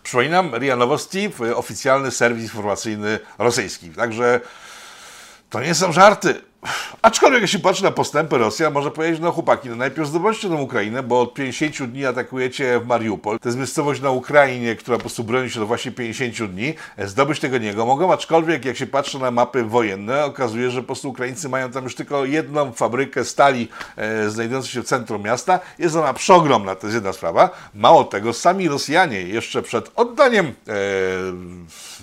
Przypominam, 0.02 0.54
RIA 0.54 0.76
Nowosti, 0.76 1.32
oficjalny 1.54 2.10
serwis 2.10 2.42
informacyjny 2.42 3.18
rosyjski. 3.38 3.90
Także 3.90 4.40
to 5.50 5.60
nie 5.60 5.74
są 5.74 5.92
żarty. 5.92 6.49
Aczkolwiek 7.02 7.42
jeśli 7.42 7.58
patrzy 7.58 7.82
na 7.82 7.90
postępy 7.90 8.38
Rosja, 8.38 8.70
może 8.70 8.90
powiedzieć, 8.90 9.20
no 9.20 9.32
chłopaki, 9.32 9.68
no 9.68 9.76
najpierw 9.76 10.08
zdobądźcie 10.08 10.48
tą 10.48 10.60
Ukrainę, 10.60 11.02
bo 11.02 11.20
od 11.20 11.34
50 11.34 11.90
dni 11.90 12.06
atakujecie 12.06 12.80
w 12.80 12.86
Mariupol. 12.86 13.38
To 13.38 13.48
jest 13.48 13.58
miejscowość 13.58 14.00
na 14.00 14.10
Ukrainie, 14.10 14.76
która 14.76 14.96
po 14.96 15.00
prostu 15.00 15.24
broni 15.24 15.50
się 15.50 15.60
do 15.60 15.66
właśnie 15.66 15.92
50 15.92 16.50
dni. 16.50 16.74
Zdobyć 16.98 17.40
tego 17.40 17.58
nie 17.58 17.72
mogą, 17.72 18.12
aczkolwiek 18.12 18.64
jak 18.64 18.76
się 18.76 18.86
patrzy 18.86 19.18
na 19.18 19.30
mapy 19.30 19.64
wojenne, 19.64 20.24
okazuje, 20.24 20.70
że 20.70 20.80
po 20.80 20.86
prostu 20.86 21.10
Ukraińcy 21.10 21.48
mają 21.48 21.70
tam 21.70 21.84
już 21.84 21.94
tylko 21.94 22.24
jedną 22.24 22.72
fabrykę 22.72 23.24
stali 23.24 23.68
e, 23.96 24.30
znajdującą 24.30 24.68
się 24.68 24.82
w 24.82 24.86
centrum 24.86 25.22
miasta. 25.22 25.60
Jest 25.78 25.96
ona 25.96 26.14
przeogromna, 26.14 26.74
to 26.74 26.86
jest 26.86 26.94
jedna 26.94 27.12
sprawa. 27.12 27.50
Mało 27.74 28.04
tego, 28.04 28.32
sami 28.32 28.68
Rosjanie 28.68 29.22
jeszcze 29.22 29.62
przed 29.62 29.90
oddaniem 29.96 30.46
e, 30.46 30.52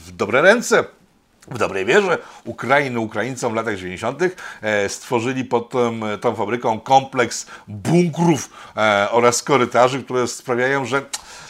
w 0.05 0.11
dobre 0.11 0.41
ręce 0.41 0.96
w 1.47 1.57
dobrej 1.57 1.85
wierze 1.85 2.17
Ukrainy 2.45 2.99
Ukraińcom 2.99 3.53
w 3.53 3.55
latach 3.55 3.75
90. 3.75 4.21
E, 4.61 4.89
stworzyli 4.89 5.45
pod 5.45 5.69
tą, 5.69 5.99
tą 6.21 6.35
fabryką 6.35 6.79
kompleks 6.79 7.45
bunkrów 7.67 8.49
e, 8.77 9.07
oraz 9.11 9.43
korytarzy, 9.43 10.03
które 10.03 10.27
sprawiają, 10.27 10.85
że 10.85 11.01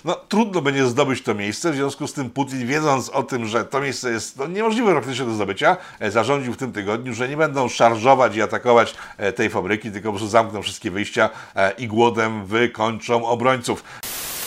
no, 0.06 0.16
trudno 0.16 0.62
będzie 0.62 0.86
zdobyć 0.86 1.22
to 1.22 1.36
miejsce. 1.36 1.72
W 1.72 1.76
związku 1.76 2.08
z 2.08 2.14
tym 2.14 2.30
Putin, 2.30 2.68
wiedząc 2.68 3.10
o 3.10 3.24
tym, 3.24 3.46
że 3.46 3.66
to 3.66 3.82
miejsce 3.82 4.12
jest 4.12 4.38
no, 4.38 4.48
niemożliwe 4.48 4.92
praktycznie 4.92 5.26
do 5.26 5.34
zdobycia, 5.34 5.78
e, 6.00 6.12
zarządził 6.12 6.54
w 6.54 6.58
tym 6.58 6.72
tygodniu, 6.72 7.14
że 7.14 7.30
nie 7.30 7.38
będą 7.38 7.70
szarżować 7.70 8.36
i 8.36 8.42
atakować 8.42 8.96
tej 9.36 9.50
fabryki, 9.50 9.92
tylko 9.92 10.08
po 10.08 10.12
prostu 10.12 10.30
zamkną 10.30 10.62
wszystkie 10.62 10.92
wyjścia 10.92 11.30
i 11.78 11.88
głodem 11.88 12.46
wykończą 12.46 13.26
obrońców. 13.26 13.84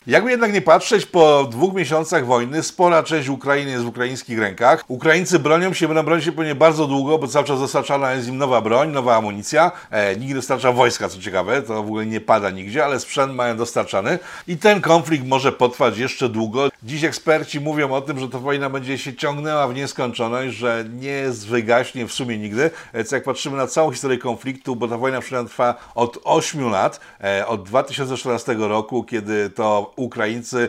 Jakby 0.06 0.30
jednak 0.30 0.52
nie 0.52 0.62
patrzeć, 0.62 1.06
po 1.06 1.44
dwóch 1.50 1.74
miesiącach 1.74 2.26
wojny 2.26 2.62
spora 2.62 3.02
część 3.02 3.28
Ukrainy 3.28 3.70
jest 3.70 3.84
w 3.84 3.88
ukraińskich 3.88 4.38
rękach. 4.38 4.84
Ukraińcy 4.88 5.38
bronią 5.38 5.72
się, 5.72 5.88
będą 5.88 6.02
bronić 6.02 6.24
się 6.24 6.32
pewnie 6.32 6.54
bardzo 6.54 6.86
długo, 6.86 7.18
bo 7.18 7.28
cały 7.28 7.44
czas 7.44 7.60
dostarczana 7.60 8.12
jest 8.12 8.28
im 8.28 8.38
nowa 8.38 8.60
broń, 8.60 8.90
nowa 8.90 9.16
amunicja. 9.16 9.72
E, 9.90 10.16
nikt 10.16 10.34
dostarcza 10.34 10.72
wojska, 10.72 11.08
co 11.08 11.20
ciekawe, 11.20 11.62
to 11.62 11.74
w 11.74 11.86
ogóle 11.86 12.06
nie 12.06 12.20
pada 12.20 12.50
nigdzie, 12.50 12.84
ale 12.84 13.00
sprzęt 13.00 13.34
mają 13.34 13.56
dostarczany. 13.56 14.18
I 14.48 14.56
ten 14.56 14.80
konflikt 14.80 15.26
może 15.26 15.52
potrwać 15.52 15.98
jeszcze 15.98 16.28
długo. 16.28 16.69
Dziś 16.82 17.04
eksperci 17.04 17.60
mówią 17.60 17.92
o 17.92 18.00
tym, 18.00 18.18
że 18.20 18.28
ta 18.28 18.38
wojna 18.38 18.70
będzie 18.70 18.98
się 18.98 19.14
ciągnęła 19.14 19.68
w 19.68 19.74
nieskończoność, 19.74 20.56
że 20.56 20.84
nie 20.90 21.24
wygaśnie 21.46 22.06
w 22.06 22.12
sumie 22.12 22.38
nigdy. 22.38 22.70
E, 22.92 23.04
co 23.04 23.16
jak 23.16 23.24
patrzymy 23.24 23.56
na 23.56 23.66
całą 23.66 23.92
historię 23.92 24.18
konfliktu, 24.18 24.76
bo 24.76 24.88
ta 24.88 24.98
wojna 24.98 25.20
trwa 25.48 25.74
od 25.94 26.18
8 26.24 26.70
lat, 26.70 27.00
e, 27.24 27.46
od 27.46 27.62
2014 27.62 28.68
roku, 28.68 29.04
kiedy 29.04 29.50
to 29.50 29.92
Ukraińcy 29.96 30.68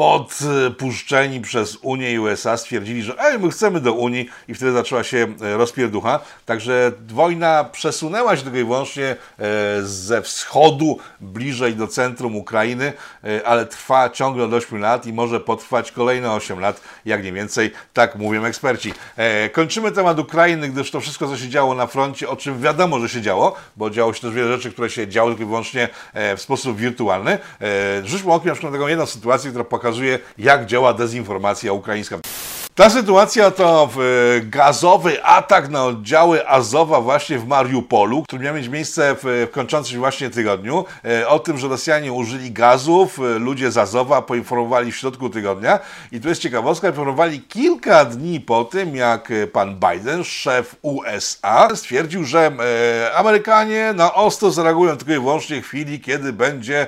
podpuszczeni 0.00 1.40
przez 1.40 1.78
Unię 1.82 2.12
i 2.12 2.18
USA 2.18 2.56
stwierdzili, 2.56 3.02
że 3.02 3.14
ej, 3.18 3.38
my 3.38 3.50
chcemy 3.50 3.80
do 3.80 3.92
Unii 3.92 4.28
i 4.48 4.54
wtedy 4.54 4.72
zaczęła 4.72 5.04
się 5.04 5.26
e, 5.42 5.56
rozpierducha. 5.56 6.20
Także 6.46 6.92
wojna 7.08 7.64
przesunęła 7.64 8.36
się 8.36 8.42
tylko 8.42 8.58
i 8.58 8.64
wyłącznie 8.64 9.04
e, 9.04 9.16
ze 9.82 10.22
wschodu 10.22 10.98
bliżej 11.20 11.74
do 11.74 11.86
centrum 11.86 12.36
Ukrainy, 12.36 12.92
e, 13.24 13.46
ale 13.46 13.66
trwa 13.66 14.10
ciągle 14.10 14.44
od 14.44 14.54
8 14.54 14.80
lat 14.80 15.06
i 15.06 15.12
może 15.12 15.40
potrwać 15.40 15.92
kolejne 15.92 16.32
8 16.32 16.60
lat, 16.60 16.80
jak 17.04 17.24
nie 17.24 17.32
więcej, 17.32 17.72
tak 17.92 18.16
mówią 18.16 18.44
eksperci. 18.44 18.94
Kończymy 19.52 19.92
temat 19.92 20.18
Ukrainy, 20.18 20.68
gdyż 20.68 20.90
to 20.90 21.00
wszystko, 21.00 21.28
co 21.28 21.36
się 21.36 21.48
działo 21.48 21.74
na 21.74 21.86
froncie, 21.86 22.28
o 22.28 22.36
czym 22.36 22.60
wiadomo, 22.60 23.00
że 23.00 23.08
się 23.08 23.22
działo, 23.22 23.56
bo 23.76 23.90
działo 23.90 24.14
się 24.14 24.20
też 24.20 24.30
wiele 24.30 24.56
rzeczy, 24.56 24.72
które 24.72 24.90
się 24.90 25.08
działy 25.08 25.30
tylko 25.30 25.42
i 25.42 25.46
wyłącznie 25.46 25.88
w 26.14 26.40
sposób 26.40 26.76
wirtualny. 26.76 27.38
Rzućmy 28.04 28.32
okiem 28.32 28.48
na 28.48 28.54
przykład 28.54 28.72
na 28.72 28.78
taką 28.78 28.88
jedną 28.88 29.06
sytuację, 29.06 29.50
która 29.50 29.64
pokazuje, 29.64 29.79
pokazuje, 29.80 30.18
jak 30.38 30.66
działa 30.66 30.94
dezinformacja 30.94 31.72
ukraińska. 31.72 32.18
Ta 32.74 32.90
sytuacja 32.90 33.50
to 33.50 33.88
e, 34.36 34.40
gazowy 34.40 35.24
atak 35.24 35.68
na 35.68 35.84
oddziały 35.84 36.48
Azowa 36.48 37.00
właśnie 37.00 37.38
w 37.38 37.46
Mariupolu, 37.46 38.22
który 38.22 38.44
miał 38.44 38.54
mieć 38.54 38.68
miejsce 38.68 39.16
w, 39.22 39.48
kończącym 39.50 39.98
właśnie 39.98 40.30
tygodniu. 40.30 40.84
E, 41.04 41.28
o 41.28 41.38
tym, 41.38 41.58
że 41.58 41.68
Rosjanie 41.68 42.12
użyli 42.12 42.50
gazów, 42.50 43.18
e, 43.18 43.38
ludzie 43.38 43.70
z 43.70 43.76
Azowa 43.76 44.22
poinformowali 44.22 44.92
w 44.92 44.96
środku 44.96 45.30
tygodnia. 45.30 45.78
I 46.12 46.20
tu 46.20 46.28
jest 46.28 46.40
ciekawostka, 46.42 46.88
informowali 46.88 47.40
kilka 47.40 48.04
dni 48.04 48.40
po 48.40 48.64
tym, 48.64 48.96
jak 48.96 49.32
pan 49.52 49.76
Biden, 49.76 50.24
szef 50.24 50.76
USA, 50.82 51.68
stwierdził, 51.74 52.24
że 52.24 52.52
Amerykanie 53.14 53.92
na 53.96 54.14
ostro 54.14 54.50
zareagują 54.50 54.96
tylko 54.96 55.12
i 55.12 55.14
wyłącznie 55.14 55.62
w 55.62 55.66
chwili, 55.66 56.00
kiedy 56.00 56.32
będzie 56.32 56.86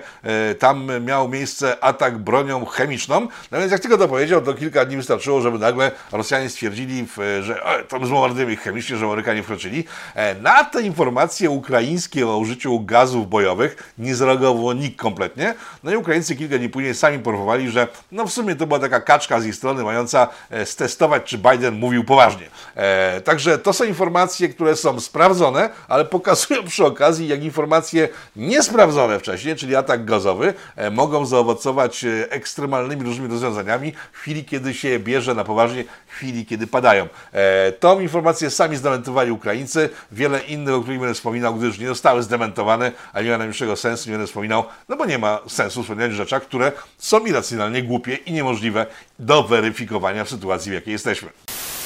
tam 0.59 0.91
miał 1.05 1.29
miejsce 1.29 1.85
atak 1.85 2.19
bronią 2.19 2.65
chemiczną. 2.65 3.29
No 3.51 3.59
więc 3.59 3.73
jak 3.73 3.81
tylko 3.81 3.99
to 3.99 4.09
powiedział, 4.09 4.41
to 4.41 4.55
kilka 4.55 4.85
dni 4.85 4.97
wystarczyło, 4.97 5.41
żeby 5.41 5.59
nagle 5.59 5.72
nagle 5.73 5.91
Rosjanie 6.13 6.49
stwierdzili, 6.49 7.07
że 7.41 7.63
o, 7.65 7.71
to 7.89 8.07
zbombardujemy 8.07 8.53
ich 8.53 8.61
chemicznie, 8.61 8.97
że 8.97 9.07
Amerykanie 9.07 9.43
wkroczyli. 9.43 9.85
E, 10.15 10.35
na 10.35 10.65
te 10.65 10.83
informacje 10.83 11.51
ukraińskie 11.51 12.29
o 12.29 12.39
użyciu 12.39 12.81
gazów 12.81 13.29
bojowych 13.29 13.93
nie 13.99 14.15
zareagował 14.15 14.73
nikt 14.73 14.99
kompletnie. 14.99 15.55
No 15.83 15.93
i 15.93 15.97
Ukraińcy 15.97 16.37
kilka 16.37 16.59
dni 16.59 16.69
później 16.69 16.95
sami 16.95 17.19
porównowali, 17.19 17.71
że 17.71 17.89
no 18.13 18.27
w 18.27 18.33
sumie 18.33 18.57
to 18.57 18.67
była 18.67 18.81
taka 18.81 19.01
kaczka 19.01 19.41
z 19.41 19.47
ich 19.47 19.55
strony 19.55 19.85
mająca 19.85 20.29
e, 20.51 20.67
stestować, 20.67 21.23
czy 21.25 21.39
Biden 21.39 21.75
mówił 21.75 22.05
poważnie. 22.05 22.47
E, 22.75 23.21
także 23.21 23.59
to 23.59 23.73
są 23.73 23.85
informacje, 23.85 24.49
które 24.49 24.77
są 24.77 25.01
sprawdzone, 25.01 25.71
ale 25.89 26.05
pokazują 26.05 26.65
przy 26.73 26.85
okazji, 26.85 27.29
jak 27.29 27.43
informacje 27.43 28.09
niesprawdzone 28.37 29.19
wcześniej, 29.19 29.57
czyli 29.57 29.77
atak 29.77 30.05
gazowy, 30.05 30.55
mogą 30.91 31.27
zaowocować 31.27 32.05
ekstremalnymi 32.31 33.03
różnymi 33.03 33.29
rozwiązaniami 33.29 33.93
w 34.13 34.19
chwili, 34.19 34.45
kiedy 34.45 34.75
się 34.75 34.99
bierze 34.99 35.35
na 35.35 35.45
poważnie 35.45 35.62
poważnie 35.63 35.85
w 36.07 36.13
chwili, 36.13 36.47
kiedy 36.47 36.67
padają. 36.67 37.09
E, 37.33 37.73
tą 37.73 38.01
informację 38.01 38.51
sami 38.51 38.77
zdementowali 38.77 39.31
Ukraińcy, 39.31 39.91
wiele 40.13 40.41
innych, 40.41 40.75
o 40.75 40.81
których 40.81 41.01
będę 41.01 41.15
wspominał, 41.15 41.55
gdyż 41.55 41.79
nie 41.79 41.87
zostały 41.87 42.23
zdementowane, 42.23 42.93
a 43.13 43.23
nie 43.23 43.31
ma 43.31 43.39
najmniejszego 43.39 43.77
sensu, 43.77 44.11
nie 44.11 44.13
będę 44.13 44.27
wspominał, 44.27 44.65
no 44.89 44.97
bo 44.97 45.07
nie 45.07 45.19
ma 45.19 45.39
sensu 45.49 45.83
wspominać 45.83 46.13
rzeczach, 46.13 46.43
które 46.43 46.73
są 46.99 47.27
irracjonalnie 47.27 47.83
głupie 47.83 48.15
i 48.15 48.33
niemożliwe 48.33 48.87
do 49.19 49.43
weryfikowania 49.43 50.25
w 50.25 50.29
sytuacji, 50.29 50.71
w 50.71 50.75
jakiej 50.75 50.93
jesteśmy. 50.93 51.29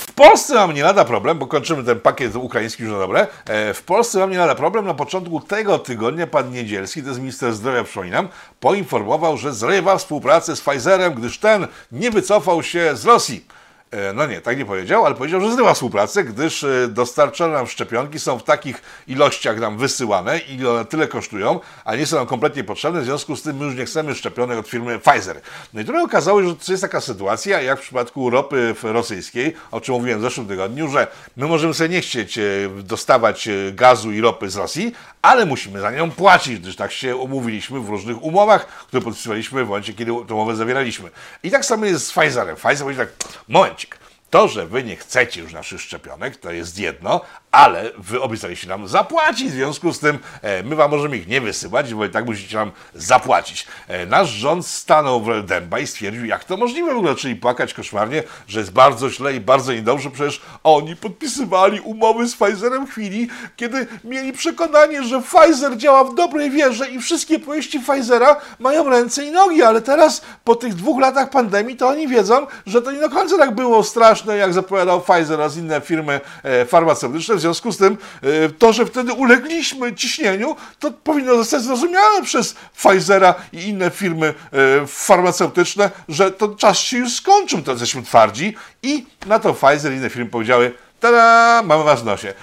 W 0.06 0.12
Polsce 0.12 0.54
mam 0.54 0.74
nie 0.74 0.82
lada 0.82 1.04
problem, 1.04 1.38
bo 1.38 1.46
kończymy 1.46 1.84
ten 1.84 2.00
pakiet 2.00 2.36
ukraiński 2.36 2.82
już 2.82 2.92
na 2.92 2.98
dobre. 2.98 3.26
E, 3.46 3.74
w 3.74 3.82
Polsce 3.82 4.18
mam 4.18 4.30
nie 4.30 4.38
lada 4.38 4.54
problem. 4.54 4.86
Na 4.86 4.94
początku 4.94 5.40
tego 5.40 5.78
tygodnia 5.78 6.26
pan 6.26 6.50
Niedzielski, 6.50 7.02
to 7.02 7.08
jest 7.08 7.20
minister 7.20 7.54
zdrowia, 7.54 7.84
przypominam, 7.84 8.28
poinformował, 8.60 9.36
że 9.36 9.54
zrywa 9.54 9.96
współpracę 9.98 10.56
z 10.56 10.60
Pfizerem, 10.60 11.14
gdyż 11.14 11.38
ten 11.38 11.66
nie 11.92 12.10
wycofał 12.10 12.62
się 12.62 12.96
z 12.96 13.04
Rosji. 13.04 13.44
E, 13.90 14.12
no 14.12 14.26
nie, 14.26 14.40
tak 14.40 14.58
nie 14.58 14.64
powiedział, 14.64 15.06
ale 15.06 15.14
powiedział, 15.14 15.40
że 15.40 15.52
zrywa 15.52 15.74
współpracę, 15.74 16.24
gdyż 16.24 16.64
e, 16.64 16.88
dostarczane 16.88 17.52
nam 17.52 17.66
szczepionki 17.66 18.18
są 18.18 18.38
w 18.38 18.42
takich 18.42 18.82
ilościach 19.06 19.60
nam 19.60 19.78
wysyłane 19.78 20.38
i 20.38 20.66
one 20.66 20.84
tyle 20.84 21.08
kosztują, 21.08 21.60
a 21.84 21.96
nie 21.96 22.06
są 22.06 22.16
nam 22.16 22.26
kompletnie 22.26 22.64
potrzebne, 22.64 23.00
w 23.00 23.04
związku 23.04 23.36
z 23.36 23.42
tym 23.42 23.56
my 23.56 23.64
już 23.64 23.74
nie 23.74 23.84
chcemy 23.84 24.14
szczepionek 24.14 24.58
od 24.58 24.68
firmy 24.68 24.98
Pfizer. 24.98 25.40
No 25.74 25.80
i 25.80 25.84
tutaj 25.84 26.02
okazało 26.02 26.42
się, 26.42 26.48
że 26.48 26.72
jest 26.72 26.82
taka 26.82 27.00
sytuacja, 27.00 27.62
jak 27.62 27.78
w 27.78 27.82
przypadku 27.82 28.30
ropy 28.30 28.74
rosyjskiej, 28.82 29.54
o 29.70 29.80
czym 29.80 29.94
mówiłem 29.94 30.18
w 30.18 30.22
zeszłym 30.22 30.46
tygodniu, 30.46 30.88
że 30.88 31.06
my 31.36 31.46
możemy 31.46 31.74
sobie 31.74 31.88
nie 31.88 32.00
chcieć 32.00 32.38
e, 32.38 32.42
dostawać 32.82 33.48
gazu 33.72 34.12
i 34.12 34.20
ropy 34.20 34.50
z 34.50 34.56
Rosji, 34.56 34.92
ale 35.22 35.46
musimy 35.46 35.80
za 35.80 35.90
nią 35.90 36.10
płacić, 36.10 36.58
gdyż 36.58 36.76
tak 36.76 36.92
się 36.92 37.16
umówiliśmy 37.16 37.80
w 37.80 37.88
różnych 37.88 38.22
umowach, 38.22 38.66
które 38.66 39.02
podpisywaliśmy 39.02 39.64
w 39.64 39.68
momencie, 39.68 39.94
kiedy 39.94 40.12
tę 40.28 40.34
umowę 40.34 40.56
zawieraliśmy. 40.56 41.10
I 41.42 41.50
tak 41.50 41.64
samo 41.64 41.86
jest 41.86 42.06
z 42.06 42.12
Pfizerem. 42.12 42.56
Pfizer 42.56 42.84
mówi 42.86 42.96
tak, 42.96 43.08
momencik, 43.48 43.85
to, 44.30 44.48
że 44.48 44.66
wy 44.66 44.84
nie 44.84 44.96
chcecie 44.96 45.40
już 45.40 45.52
naszych 45.52 45.80
szczepionek, 45.80 46.36
to 46.36 46.50
jest 46.50 46.78
jedno, 46.78 47.20
ale 47.56 47.90
wy 47.98 48.22
obiecaliście 48.22 48.68
nam 48.68 48.88
zapłacić, 48.88 49.48
w 49.48 49.52
związku 49.52 49.92
z 49.92 49.98
tym 49.98 50.18
e, 50.42 50.62
my 50.62 50.76
wam 50.76 50.90
możemy 50.90 51.16
ich 51.16 51.28
nie 51.28 51.40
wysyłać, 51.40 51.94
bo 51.94 52.04
i 52.04 52.10
tak 52.10 52.26
musicie 52.26 52.56
nam 52.56 52.72
zapłacić. 52.94 53.66
E, 53.88 54.06
nasz 54.06 54.30
rząd 54.30 54.66
stanął 54.66 55.20
w 55.20 55.44
dęba 55.44 55.78
i 55.78 55.86
stwierdził, 55.86 56.24
jak 56.24 56.44
to 56.44 56.56
możliwe 56.56 56.94
w 56.94 56.96
ogóle, 56.96 57.14
czyli 57.14 57.36
płakać 57.36 57.74
koszmarnie, 57.74 58.22
że 58.48 58.60
jest 58.60 58.72
bardzo 58.72 59.10
źle 59.10 59.34
i 59.34 59.40
bardzo 59.40 59.72
niedobrze, 59.72 60.10
przecież 60.10 60.42
oni 60.64 60.96
podpisywali 60.96 61.80
umowy 61.80 62.28
z 62.28 62.36
Pfizerem 62.36 62.86
w 62.86 62.90
chwili, 62.90 63.28
kiedy 63.56 63.86
mieli 64.04 64.32
przekonanie, 64.32 65.02
że 65.02 65.22
Pfizer 65.22 65.76
działa 65.76 66.04
w 66.04 66.14
dobrej 66.14 66.50
wierze 66.50 66.90
i 66.90 67.00
wszystkie 67.00 67.38
powieści 67.38 67.80
Pfizera 67.80 68.36
mają 68.58 68.88
ręce 68.90 69.24
i 69.24 69.30
nogi, 69.30 69.62
ale 69.62 69.82
teraz 69.82 70.22
po 70.44 70.54
tych 70.54 70.74
dwóch 70.74 71.00
latach 71.00 71.30
pandemii 71.30 71.76
to 71.76 71.88
oni 71.88 72.08
wiedzą, 72.08 72.46
że 72.66 72.82
to 72.82 72.92
nie 72.92 73.00
do 73.00 73.10
końca 73.10 73.38
tak 73.38 73.54
było 73.54 73.84
straszne, 73.84 74.36
jak 74.36 74.52
zapowiadał 74.52 75.00
Pfizer 75.00 75.40
oraz 75.40 75.56
inne 75.56 75.80
firmy 75.80 76.20
e, 76.42 76.64
farmaceutyczne, 76.64 77.45
związku 77.46 77.72
z 77.72 77.76
tym 77.76 77.98
e, 78.22 78.48
to, 78.48 78.72
że 78.72 78.86
wtedy 78.86 79.12
ulegliśmy 79.12 79.94
ciśnieniu, 79.94 80.56
to 80.78 80.90
powinno 80.90 81.36
zostać 81.36 81.62
zrozumiane 81.62 82.22
przez 82.24 82.54
Pfizera 82.76 83.34
i 83.52 83.62
inne 83.68 83.90
firmy 83.90 84.34
e, 84.52 84.86
farmaceutyczne, 84.86 85.90
że 86.08 86.30
to 86.30 86.48
czas 86.48 86.78
się 86.78 86.98
już 86.98 87.14
skończył, 87.14 87.62
to 87.62 87.70
jesteśmy 87.70 88.02
twardzi 88.02 88.54
i 88.82 89.06
na 89.26 89.38
to 89.38 89.54
Pfizer 89.54 89.92
i 89.92 89.96
inne 89.96 90.10
firmy 90.10 90.30
powiedziały 90.30 90.72
tada, 91.00 91.62
mamy 91.64 91.84
was 91.84 92.02
w 92.02 92.04
nosie. 92.04 92.34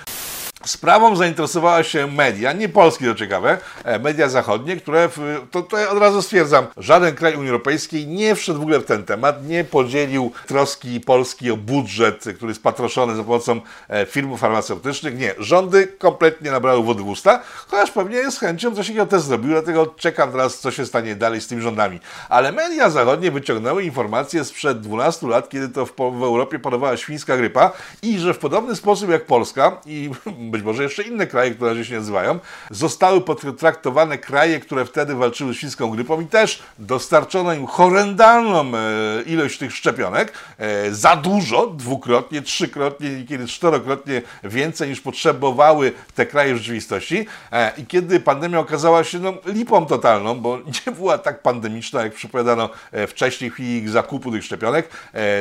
Sprawą 0.65 1.15
zainteresowała 1.15 1.83
się 1.83 2.07
media, 2.07 2.53
nie 2.53 2.69
polskie 2.69 3.05
to 3.05 3.15
ciekawe, 3.15 3.57
e, 3.83 3.99
media 3.99 4.29
zachodnie, 4.29 4.75
które, 4.75 5.09
w, 5.09 5.47
to, 5.51 5.61
to 5.61 5.77
ja 5.77 5.89
od 5.89 5.97
razu 5.97 6.21
stwierdzam, 6.21 6.67
żaden 6.77 7.15
kraj 7.15 7.35
Unii 7.35 7.49
Europejskiej 7.49 8.07
nie 8.07 8.35
wszedł 8.35 8.59
w 8.59 8.61
ogóle 8.61 8.79
w 8.79 8.85
ten 8.85 9.03
temat, 9.03 9.47
nie 9.47 9.63
podzielił 9.63 10.31
troski 10.47 10.99
Polski 10.99 11.51
o 11.51 11.57
budżet, 11.57 12.25
który 12.35 12.51
jest 12.51 12.63
patroszony 12.63 13.15
za 13.15 13.23
pomocą 13.23 13.61
e, 13.89 14.05
firm 14.05 14.37
farmaceutycznych. 14.37 15.17
Nie, 15.17 15.33
rządy 15.37 15.87
kompletnie 15.87 16.51
nabrały 16.51 16.83
wody 16.83 17.03
w 17.03 17.07
usta, 17.07 17.41
chociaż 17.67 17.91
pewnie 17.91 18.31
z 18.31 18.39
chęcią 18.39 18.75
coś 18.75 18.87
takiego 18.87 19.05
też 19.05 19.21
zrobił, 19.21 19.49
dlatego 19.49 19.85
czekam 19.97 20.31
teraz, 20.31 20.59
co 20.59 20.71
się 20.71 20.85
stanie 20.85 21.15
dalej 21.15 21.41
z 21.41 21.47
tymi 21.47 21.61
rządami. 21.61 21.99
Ale 22.29 22.51
media 22.51 22.89
zachodnie 22.89 23.31
wyciągnęły 23.31 23.83
informacje 23.83 24.45
sprzed 24.45 24.81
12 24.81 25.27
lat, 25.27 25.49
kiedy 25.49 25.69
to 25.69 25.85
w, 25.85 25.93
w 25.95 26.23
Europie 26.23 26.59
panowała 26.59 26.97
świńska 26.97 27.37
grypa 27.37 27.71
i 28.01 28.19
że 28.19 28.33
w 28.33 28.37
podobny 28.37 28.75
sposób 28.75 29.09
jak 29.09 29.25
Polska 29.25 29.81
i 29.85 30.09
być 30.53 30.63
może 30.63 30.83
jeszcze 30.83 31.03
inne 31.03 31.27
kraje, 31.27 31.51
które 31.51 31.85
się 31.85 31.95
nazywają, 31.95 32.39
zostały 32.71 33.21
potraktowane 33.21 34.17
kraje, 34.17 34.59
które 34.59 34.85
wtedy 34.85 35.15
walczyły 35.15 35.53
z 35.53 35.57
świńską 35.57 35.89
grypą 35.89 36.21
i 36.21 36.25
też 36.25 36.63
dostarczono 36.79 37.53
im 37.53 37.67
horrendalną 37.67 38.71
e, 38.77 39.21
ilość 39.25 39.57
tych 39.57 39.75
szczepionek, 39.75 40.33
e, 40.57 40.91
za 40.91 41.15
dużo, 41.15 41.67
dwukrotnie, 41.67 42.41
trzykrotnie, 42.41 43.09
niekiedy 43.09 43.47
czterokrotnie 43.47 44.21
więcej 44.43 44.89
niż 44.89 45.01
potrzebowały 45.01 45.91
te 46.15 46.25
kraje 46.25 46.53
w 46.53 46.57
rzeczywistości. 46.57 47.25
E, 47.51 47.71
I 47.77 47.85
kiedy 47.85 48.19
pandemia 48.19 48.59
okazała 48.59 49.03
się 49.03 49.19
no, 49.19 49.33
lipą 49.45 49.85
totalną, 49.85 50.39
bo 50.39 50.57
nie 50.85 50.91
była 50.91 51.17
tak 51.17 51.41
pandemiczna, 51.41 52.03
jak 52.03 52.13
przepowiadano 52.13 52.69
wcześniej 53.07 53.49
w 53.49 53.53
chwili 53.53 53.89
zakupu 53.89 54.31
tych 54.31 54.43
szczepionek, 54.43 54.89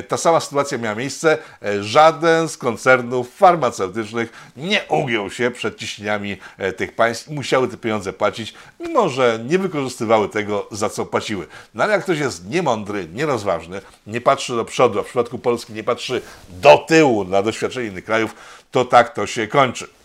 ta 0.09 0.17
sama 0.17 0.41
sytuacja 0.41 0.79
miała 0.79 0.95
miejsce. 0.95 1.39
Żaden 1.81 2.49
z 2.49 2.57
koncernów 2.57 3.37
farmaceutycznych 3.37 4.53
nie 4.57 4.89
ugiął 5.03 5.31
się 5.31 5.51
przed 5.51 5.79
ciśnieniami 5.79 6.37
e, 6.59 6.73
tych 6.73 6.95
państw 6.95 7.29
i 7.29 7.35
musiały 7.35 7.69
te 7.69 7.77
pieniądze 7.77 8.13
płacić, 8.13 8.55
mimo 8.81 9.09
że 9.09 9.45
nie 9.49 9.59
wykorzystywały 9.59 10.29
tego, 10.29 10.69
za 10.71 10.91
co 10.91 11.07
płaciły. 11.07 11.47
No 11.75 11.85
ale 11.85 11.93
jak 11.93 12.03
ktoś 12.03 12.19
jest 12.19 12.51
niemądry, 12.51 13.09
nierozważny, 13.13 13.81
nie 14.07 14.21
patrzy 14.21 14.57
do 14.57 14.65
przodu, 14.65 15.01
a 15.01 15.03
w 15.03 15.07
przypadku 15.07 15.39
Polski 15.39 15.73
nie 15.73 15.85
patrzy 15.85 16.23
do 16.49 16.79
tyłu 16.79 17.25
na 17.25 17.43
doświadczenie 17.43 17.89
innych 17.89 18.05
krajów, 18.05 18.35
to 18.71 18.85
tak 18.85 19.15
to 19.15 19.27
się 19.27 19.47
kończy. 19.47 20.02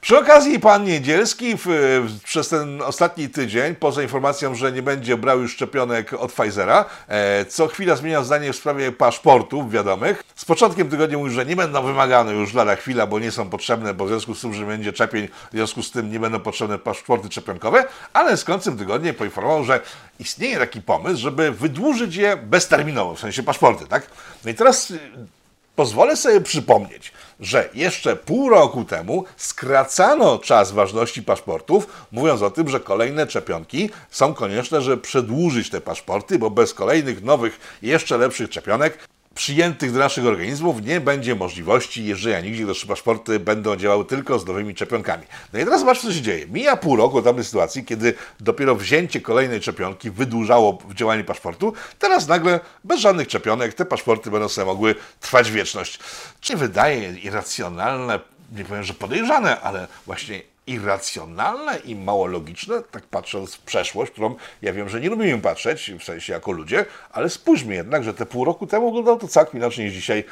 Przy 0.00 0.18
okazji 0.18 0.60
pan 0.60 0.84
Niedzielski 0.84 1.56
w, 1.56 1.62
w, 1.64 2.22
przez 2.24 2.48
ten 2.48 2.82
ostatni 2.82 3.28
tydzień, 3.28 3.74
poza 3.74 4.02
informacją, 4.02 4.54
że 4.54 4.72
nie 4.72 4.82
będzie 4.82 5.16
brał 5.16 5.40
już 5.40 5.52
szczepionek 5.52 6.12
od 6.12 6.32
Pfizera, 6.32 6.84
e, 7.08 7.44
co 7.44 7.68
chwila 7.68 7.96
zmienia 7.96 8.22
zdanie 8.24 8.52
w 8.52 8.56
sprawie 8.56 8.92
paszportów 8.92 9.70
wiadomych. 9.70 10.22
Z 10.36 10.44
początkiem 10.44 10.90
tygodnia 10.90 11.18
mówił, 11.18 11.34
że 11.34 11.46
nie 11.46 11.56
będą 11.56 11.82
wymagane 11.82 12.32
już 12.32 12.54
lada 12.54 12.76
chwila, 12.76 13.06
bo 13.06 13.18
nie 13.18 13.30
są 13.30 13.50
potrzebne, 13.50 13.94
bo 13.94 14.04
w 14.04 14.08
związku 14.08 14.34
z 14.34 14.40
tym, 14.40 14.54
że 14.54 14.66
będzie 14.66 14.92
czepień, 14.92 15.28
w 15.28 15.54
związku 15.54 15.82
z 15.82 15.90
tym 15.90 16.12
nie 16.12 16.20
będą 16.20 16.40
potrzebne 16.40 16.78
paszporty 16.78 17.28
szczepionkowe, 17.30 17.84
ale 18.12 18.36
z 18.36 18.44
końcem 18.44 18.78
tygodnia 18.78 19.14
poinformował, 19.14 19.64
że 19.64 19.80
istnieje 20.18 20.58
taki 20.58 20.82
pomysł, 20.82 21.20
żeby 21.20 21.50
wydłużyć 21.50 22.16
je 22.16 22.36
bezterminowo, 22.36 23.14
w 23.14 23.20
sensie 23.20 23.42
paszporty, 23.42 23.86
tak? 23.86 24.06
No 24.44 24.50
i 24.50 24.54
teraz 24.54 24.92
Pozwolę 25.76 26.16
sobie 26.16 26.40
przypomnieć, 26.40 27.12
że 27.40 27.68
jeszcze 27.74 28.16
pół 28.16 28.48
roku 28.48 28.84
temu 28.84 29.24
skracano 29.36 30.38
czas 30.38 30.72
ważności 30.72 31.22
paszportów, 31.22 32.06
mówiąc 32.12 32.42
o 32.42 32.50
tym, 32.50 32.68
że 32.68 32.80
kolejne 32.80 33.26
czepionki 33.26 33.90
są 34.10 34.34
konieczne, 34.34 34.82
żeby 34.82 35.02
przedłużyć 35.02 35.70
te 35.70 35.80
paszporty, 35.80 36.38
bo 36.38 36.50
bez 36.50 36.74
kolejnych 36.74 37.22
nowych, 37.24 37.78
jeszcze 37.82 38.18
lepszych 38.18 38.50
czepionek 38.50 38.98
przyjętych 39.34 39.92
do 39.92 39.98
naszych 39.98 40.26
organizmów 40.26 40.82
nie 40.82 41.00
będzie 41.00 41.34
możliwości 41.34 42.04
jeżdżenia 42.04 42.40
nigdzie, 42.40 42.64
gdyż 42.64 42.84
paszporty 42.84 43.40
będą 43.40 43.76
działały 43.76 44.04
tylko 44.04 44.38
z 44.38 44.46
nowymi 44.46 44.74
czepionkami. 44.74 45.22
No 45.52 45.58
i 45.58 45.64
teraz 45.64 45.80
zobaczcie, 45.80 46.08
co 46.08 46.14
się 46.14 46.22
dzieje. 46.22 46.46
Mija 46.46 46.76
pół 46.76 46.96
roku 46.96 47.18
od 47.18 47.24
tamtej 47.24 47.44
sytuacji, 47.44 47.84
kiedy 47.84 48.14
dopiero 48.40 48.74
wzięcie 48.74 49.20
kolejnej 49.20 49.60
czepionki 49.60 50.10
wydłużało 50.10 50.78
działanie 50.94 51.24
paszportu. 51.24 51.72
Teraz 51.98 52.28
nagle, 52.28 52.60
bez 52.84 53.00
żadnych 53.00 53.28
czepionek, 53.28 53.74
te 53.74 53.84
paszporty 53.84 54.30
będą 54.30 54.48
sobie 54.48 54.66
mogły 54.66 54.94
trwać 55.20 55.50
wieczność. 55.50 55.98
Czy 56.40 56.56
wydaje 56.56 57.18
irracjonalne, 57.18 58.20
nie 58.52 58.64
powiem, 58.64 58.84
że 58.84 58.94
podejrzane, 58.94 59.60
ale 59.60 59.88
właśnie 60.06 60.42
irracjonalne 60.70 61.78
i 61.78 61.96
mało 61.96 62.26
logiczne, 62.26 62.82
tak 62.90 63.02
patrząc 63.02 63.54
w 63.54 63.60
przeszłość, 63.60 64.12
którą 64.12 64.34
ja 64.62 64.72
wiem, 64.72 64.88
że 64.88 65.00
nie 65.00 65.08
lubimy 65.08 65.38
patrzeć, 65.38 65.92
w 66.00 66.04
sensie 66.04 66.32
jako 66.32 66.52
ludzie, 66.52 66.84
ale 67.12 67.30
spójrzmy 67.30 67.74
jednak, 67.74 68.04
że 68.04 68.14
te 68.14 68.26
pół 68.26 68.44
roku 68.44 68.66
temu 68.66 68.86
wyglądało 68.86 69.18
to 69.18 69.28
całkiem 69.28 69.60
inaczej 69.60 69.84
niż 69.84 69.94
dzisiaj. 69.94 70.24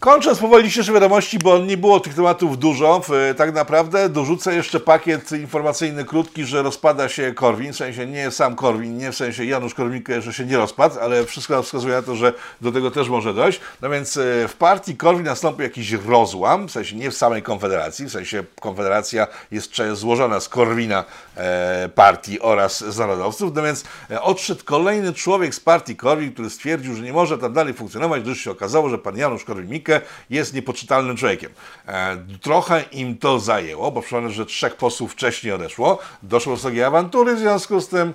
Kończąc 0.00 0.38
powoli 0.38 0.64
dzisiejsze 0.64 0.92
wiadomości, 0.92 1.38
bo 1.38 1.58
nie 1.58 1.76
było 1.76 2.00
tych 2.00 2.14
tematów 2.14 2.58
dużo, 2.58 3.02
tak 3.36 3.54
naprawdę 3.54 4.08
dorzucę 4.08 4.54
jeszcze 4.54 4.80
pakiet 4.80 5.32
informacyjny 5.32 6.04
krótki, 6.04 6.44
że 6.44 6.62
rozpada 6.62 7.08
się 7.08 7.34
Korwin, 7.34 7.72
w 7.72 7.76
sensie 7.76 8.06
nie 8.06 8.30
sam 8.30 8.56
Korwin, 8.56 8.98
nie 8.98 9.12
w 9.12 9.16
sensie 9.16 9.44
Janusz 9.44 9.74
Korwin 9.74 10.02
że 10.18 10.32
się 10.32 10.44
nie 10.44 10.56
rozpadł, 10.56 11.00
ale 11.00 11.24
wszystko 11.24 11.62
wskazuje 11.62 11.94
na 11.94 12.02
to, 12.02 12.16
że 12.16 12.32
do 12.60 12.72
tego 12.72 12.90
też 12.90 13.08
może 13.08 13.34
dojść. 13.34 13.60
No 13.82 13.90
więc 13.90 14.16
e, 14.16 14.48
w 14.48 14.56
partii 14.58 14.96
Korwin 14.96 15.24
nastąpił 15.24 15.62
jakiś 15.62 15.92
rozłam, 15.92 16.68
w 16.68 16.70
sensie 16.70 16.96
nie 16.96 17.10
w 17.10 17.16
samej 17.16 17.42
Konfederacji, 17.42 18.06
w 18.06 18.10
sensie 18.10 18.44
Konfederacja 18.60 19.26
jest 19.50 19.70
złożona 19.92 20.40
z 20.40 20.48
Korwina 20.48 21.04
e, 21.36 21.88
partii 21.94 22.40
oraz 22.40 22.84
z 22.84 22.98
narodowców, 22.98 23.52
no 23.54 23.62
więc 23.62 23.84
e, 24.10 24.22
odszedł 24.22 24.64
kolejny 24.64 25.12
człowiek 25.12 25.54
z 25.54 25.60
partii 25.60 25.96
Korwin, 25.96 26.32
który 26.32 26.50
stwierdził, 26.50 26.94
że 26.94 27.02
nie 27.02 27.12
może 27.12 27.38
tam 27.38 27.52
dalej 27.52 27.74
funkcjonować, 27.74 28.22
gdyż 28.22 28.40
się 28.40 28.50
okazało, 28.50 28.88
że 28.88 28.98
pan 28.98 29.16
Janusz 29.16 29.44
Korwin-Mikke 29.44 29.89
jest 30.30 30.54
niepoczytalnym 30.54 31.16
człowiekiem. 31.16 31.50
E, 31.86 32.16
trochę 32.40 32.84
im 32.92 33.18
to 33.18 33.40
zajęło, 33.40 33.90
bo 33.92 34.02
przypomnę, 34.02 34.30
że 34.30 34.46
trzech 34.46 34.76
posłów 34.76 35.12
wcześniej 35.12 35.52
odeszło, 35.52 35.98
doszło 36.22 36.56
do 36.56 36.62
takiej 36.62 36.84
awantury 36.84 37.36
w 37.36 37.38
związku 37.38 37.80
z 37.80 37.88
tym, 37.88 38.12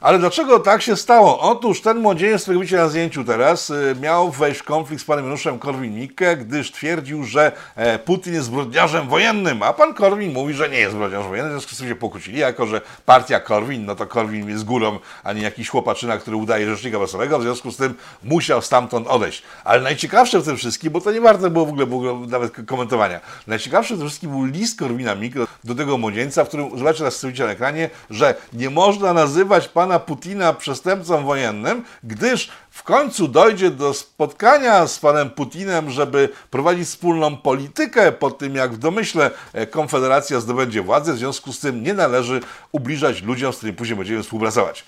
ale 0.00 0.18
dlaczego 0.18 0.60
tak 0.60 0.82
się 0.82 0.96
stało? 0.96 1.40
Otóż 1.40 1.80
ten 1.80 1.98
młodzieniec, 1.98 2.42
którego 2.42 2.60
widzicie 2.60 2.76
na 2.76 2.88
zdjęciu 2.88 3.24
teraz, 3.24 3.70
y, 3.70 3.96
miał 4.00 4.30
wejść 4.30 4.60
w 4.60 4.62
konflikt 4.62 5.02
z 5.02 5.06
panem 5.06 5.24
Januszem 5.24 5.58
Korwin-Mikke, 5.58 6.36
gdyż 6.36 6.72
twierdził, 6.72 7.24
że 7.24 7.52
e, 7.76 7.98
Putin 7.98 8.34
jest 8.34 8.46
zbrodniarzem 8.46 9.08
wojennym, 9.08 9.62
a 9.62 9.72
pan 9.72 9.94
Korwin 9.94 10.32
mówi, 10.32 10.54
że 10.54 10.68
nie 10.68 10.78
jest 10.78 10.92
zbrodniarzem 10.92 11.28
wojennym, 11.28 11.52
w 11.52 11.54
związku 11.54 11.74
z 11.74 11.78
tym 11.78 11.88
się 11.88 11.94
pokłócili, 11.94 12.38
jako 12.38 12.66
że 12.66 12.80
partia 13.06 13.40
Korwin, 13.40 13.86
no 13.86 13.94
to 13.96 14.06
Korwin 14.06 14.48
jest 14.48 14.64
górą, 14.64 14.98
a 15.24 15.32
nie 15.32 15.42
jakiś 15.42 15.68
chłopaczyna, 15.68 16.18
który 16.18 16.36
udaje 16.36 16.66
rzecznika 16.66 16.98
wesołego, 16.98 17.38
w 17.38 17.42
związku 17.42 17.70
z 17.70 17.76
tym 17.76 17.94
musiał 18.24 18.62
stamtąd 18.62 19.06
odejść. 19.06 19.42
Ale 19.64 19.82
najciekawsze 19.82 20.40
w 20.40 20.44
tym 20.44 20.56
wszystkim, 20.56 20.92
bo 20.92 21.00
to 21.00 21.12
nie 21.12 21.20
warto 21.20 21.50
było 21.50 21.66
w 21.66 21.68
ogóle, 21.68 21.86
w 21.86 21.94
ogóle 21.94 22.12
nawet 22.26 22.66
komentowania, 22.66 23.20
najciekawsze 23.46 23.94
w 23.94 23.98
tym 23.98 24.06
wszystkim 24.06 24.30
był 24.30 24.44
list 24.44 24.80
Korwina-Mikke 24.80 25.46
do 25.64 25.74
tego 25.74 25.98
młodzieńca, 25.98 26.44
w 26.44 26.48
którym, 26.48 26.78
zobaczcie 26.78 26.98
teraz 26.98 27.22
na 27.22 27.44
ekranie, 27.44 27.90
że 28.10 28.34
nie 28.52 28.70
można 28.70 29.12
nazywać 29.12 29.68
pana 29.68 29.85
pana 29.86 29.98
Putina 29.98 30.52
przestępcą 30.52 31.24
wojennym, 31.24 31.84
gdyż 32.04 32.50
w 32.70 32.82
końcu 32.82 33.28
dojdzie 33.28 33.70
do 33.70 33.94
spotkania 33.94 34.86
z 34.86 34.98
panem 34.98 35.30
Putinem, 35.30 35.90
żeby 35.90 36.28
prowadzić 36.50 36.88
wspólną 36.88 37.36
politykę 37.36 38.12
po 38.12 38.30
tym, 38.30 38.54
jak 38.54 38.72
w 38.72 38.78
domyśle 38.78 39.30
e, 39.52 39.66
Konfederacja 39.66 40.40
zdobędzie 40.40 40.82
władzę. 40.82 41.12
W 41.12 41.18
związku 41.18 41.52
z 41.52 41.60
tym 41.60 41.82
nie 41.82 41.94
należy 41.94 42.40
ubliżać 42.72 43.22
ludziom, 43.22 43.52
z 43.52 43.56
którymi 43.56 43.78
później 43.78 43.96
będziemy 43.96 44.22
współpracować. 44.22 44.84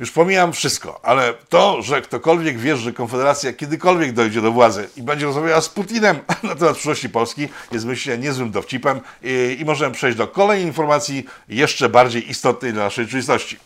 Już 0.00 0.10
pomijam 0.10 0.52
wszystko, 0.52 1.00
ale 1.02 1.34
to, 1.48 1.82
że 1.82 2.02
ktokolwiek 2.02 2.58
wierzy, 2.58 2.82
że 2.82 2.92
Konfederacja 2.92 3.52
kiedykolwiek 3.52 4.12
dojdzie 4.12 4.40
do 4.42 4.52
władzy 4.52 4.88
i 4.96 5.02
będzie 5.02 5.26
rozmawiała 5.26 5.60
z 5.60 5.68
Putinem 5.68 6.18
na 6.42 6.54
temat 6.54 6.74
przyszłości 6.74 7.08
Polski, 7.08 7.48
jest 7.72 7.84
myślę 7.84 8.18
niezłym 8.18 8.50
dowcipem 8.50 9.00
i, 9.22 9.56
i 9.60 9.64
możemy 9.64 9.94
przejść 9.94 10.18
do 10.18 10.28
kolejnej 10.28 10.66
informacji, 10.66 11.26
jeszcze 11.48 11.88
bardziej 11.88 12.30
istotnej 12.30 12.72
dla 12.72 12.84
naszej 12.84 13.04
rzeczywistości. 13.04 13.58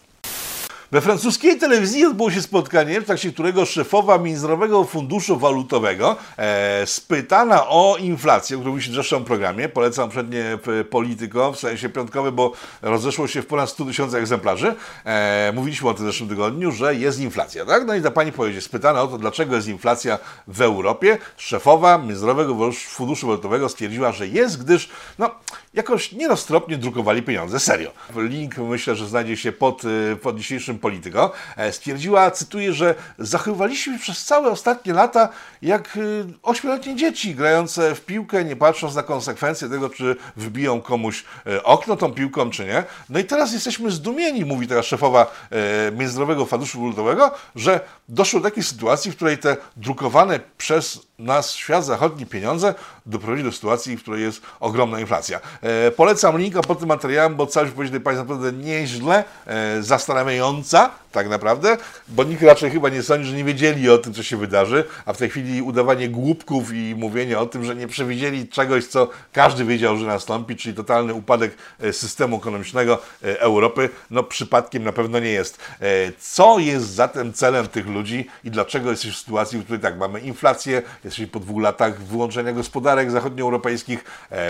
We 0.93 1.01
francuskiej 1.01 1.59
telewizji 1.59 2.07
odbyło 2.07 2.31
się 2.31 2.43
spotkanie, 2.43 3.01
w 3.01 3.05
trakcie 3.05 3.33
którego 3.33 3.67
szefowa 3.67 4.19
Międzynarodowego 4.19 4.85
Funduszu 4.85 5.39
Walutowego 5.39 6.17
e, 6.37 6.87
spytana 6.87 7.69
o 7.69 7.97
inflację, 8.01 8.57
o 8.57 8.61
której 8.61 8.73
mówiliśmy 8.73 8.93
w 8.93 8.97
zeszłym 8.97 9.25
programie, 9.25 9.69
polecam 9.69 10.11
przednie 10.11 10.59
Polityko, 10.91 11.53
w 11.53 11.59
sensie 11.59 11.89
piątkowy, 11.89 12.33
bo 12.33 12.53
rozeszło 12.83 13.29
się 13.29 13.43
w 13.43 13.47
ponad 13.47 13.71
100 13.71 13.85
tysięcy 13.85 14.17
egzemplarzy. 14.17 14.75
E, 15.05 15.53
mówiliśmy 15.55 15.89
o 15.89 15.95
tym 15.95 16.05
w 16.05 16.07
zeszłym 16.07 16.29
tygodniu, 16.29 16.73
że 16.73 16.95
jest 16.95 17.21
inflacja, 17.21 17.67
tak? 17.67 17.87
No 17.87 17.95
i 17.95 18.03
ta 18.03 18.11
pani 18.11 18.33
powiedzieć, 18.33 18.65
spytana 18.65 19.03
o 19.03 19.07
to, 19.07 19.19
dlaczego 19.19 19.57
jest 19.57 19.69
inflacja 19.69 20.19
w 20.49 20.61
Europie, 20.61 21.19
szefowa 21.37 21.99
Międzynarodowego 21.99 22.73
Funduszu 22.73 23.27
Walutowego 23.27 23.69
stwierdziła, 23.69 24.13
że 24.13 24.29
jest, 24.29 24.65
gdyż 24.65 24.89
no, 25.19 25.31
jakoś 25.75 26.13
nieroztropnie 26.13 26.79
drukowali 26.79 27.23
pieniądze, 27.23 27.61
serio. 27.61 27.91
Link 28.17 28.59
myślę, 28.59 28.97
że 28.97 29.07
znajdzie 29.07 29.37
się 29.37 29.53
pod, 29.53 29.83
e, 29.85 30.17
pod 30.17 30.37
dzisiejszym 30.37 30.80
Polityko, 30.81 31.33
e, 31.57 31.73
stwierdziła, 31.73 32.31
cytuję, 32.31 32.73
że 32.73 32.95
zachowywaliśmy 33.19 33.99
przez 33.99 34.25
całe 34.25 34.51
ostatnie 34.51 34.93
lata 34.93 35.29
jak 35.63 35.97
y, 35.97 36.25
ośmioletnie 36.43 36.97
dzieci 36.97 37.35
grające 37.35 37.95
w 37.95 38.01
piłkę, 38.01 38.45
nie 38.45 38.57
patrząc 38.57 38.95
na 38.95 39.03
konsekwencje 39.03 39.69
tego, 39.69 39.91
czy 39.91 40.17
wbiją 40.37 40.81
komuś 40.81 41.25
e, 41.47 41.63
okno 41.63 41.97
tą 41.97 42.13
piłką, 42.13 42.51
czy 42.51 42.65
nie. 42.65 42.85
No 43.09 43.19
i 43.19 43.25
teraz 43.25 43.53
jesteśmy 43.53 43.91
zdumieni, 43.91 44.45
mówi 44.45 44.67
teraz 44.67 44.87
szefowa 44.87 45.33
e, 45.51 45.93
Międzynarodowego 45.93 46.47
Funduszu 46.47 46.81
Walutowego, 46.81 47.31
że 47.55 47.81
doszło 48.09 48.41
do 48.41 48.49
takiej 48.49 48.63
sytuacji, 48.65 49.11
w 49.11 49.17
której 49.17 49.39
te 49.39 49.57
drukowane 49.77 50.41
przez 50.59 51.10
na 51.21 51.43
świat 51.43 51.85
zachodni 51.85 52.27
pieniądze 52.27 52.75
doprowadzi 53.07 53.45
do 53.45 53.53
sytuacji, 53.53 53.97
w 53.97 54.03
której 54.03 54.23
jest 54.23 54.43
ogromna 54.61 55.01
inflacja. 55.01 55.41
E, 55.63 55.91
polecam 55.91 56.39
linka 56.39 56.63
pod 56.63 56.79
tym 56.79 56.89
materiałem, 56.89 57.35
bo 57.35 57.47
całość 57.47 57.73
wypowiedź 57.73 58.03
Państwa 58.05 58.25
naprawdę 58.25 58.53
nieźle, 58.53 59.25
e, 59.47 59.83
zastanawiająca 59.83 60.91
tak 61.13 61.29
naprawdę, 61.29 61.77
bo 62.09 62.25
nikt 62.25 62.43
raczej 62.43 62.71
chyba 62.71 62.89
nie 62.89 63.03
sądzi, 63.03 63.31
że 63.31 63.37
nie 63.37 63.45
wiedzieli 63.45 63.91
o 63.91 63.99
tym, 63.99 64.15
co 64.15 64.23
się 64.23 64.37
wydarzy, 64.37 64.85
a 65.07 65.13
w 65.13 65.17
tej 65.17 65.31
chwili 65.31 65.63
udawanie 65.63 66.09
głupków 66.09 66.73
i 66.73 66.95
mówienie 66.99 67.39
o 67.39 67.47
tym, 67.47 67.65
że 67.65 67.77
nie 67.77 67.87
przewidzieli 67.87 68.49
czegoś, 68.49 68.87
co 68.87 69.09
każdy 69.33 69.65
wiedział, 69.65 69.97
że 69.97 70.07
nastąpi, 70.07 70.57
czyli 70.57 70.75
totalny 70.75 71.15
upadek 71.15 71.57
e, 71.81 71.93
systemu 71.93 72.37
ekonomicznego 72.37 72.99
e, 73.25 73.41
Europy, 73.41 73.89
no 74.11 74.23
przypadkiem 74.23 74.85
na 74.85 74.93
pewno 74.93 75.19
nie 75.19 75.31
jest. 75.31 75.59
E, 75.81 75.87
Co 76.19 76.59
jest 76.59 76.87
zatem 76.87 77.33
celem 77.33 77.69
tych 77.69 77.87
ludzi 77.87 78.27
i 78.45 78.51
dlaczego 78.51 78.91
jesteśmy 78.91 79.13
w 79.13 79.19
sytuacji, 79.19 79.59
w 79.59 79.65
której 79.65 79.81
tak, 79.81 79.99
mamy 79.99 80.21
inflację, 80.21 80.83
jesteśmy 81.05 81.27
po 81.27 81.41
dwóch 81.41 81.63
latach 81.63 82.03
wyłączenia 82.03 82.53
gospodarek 82.53 83.11
zachodnioeuropejskich, 83.11 84.05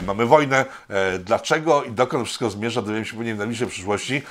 mamy 0.07 0.27
wojnę, 0.27 0.65
dlaczego 1.25 1.85
i 1.85 1.93
dokąd 1.93 2.27
wszystko 2.27 2.51
zmierza, 2.51 2.83
dowiemy 2.83 3.05
się 3.05 3.17
pewnie 3.17 3.35
w 3.35 3.39
najbliższej 3.39 3.69
przyszłości, 3.69 4.23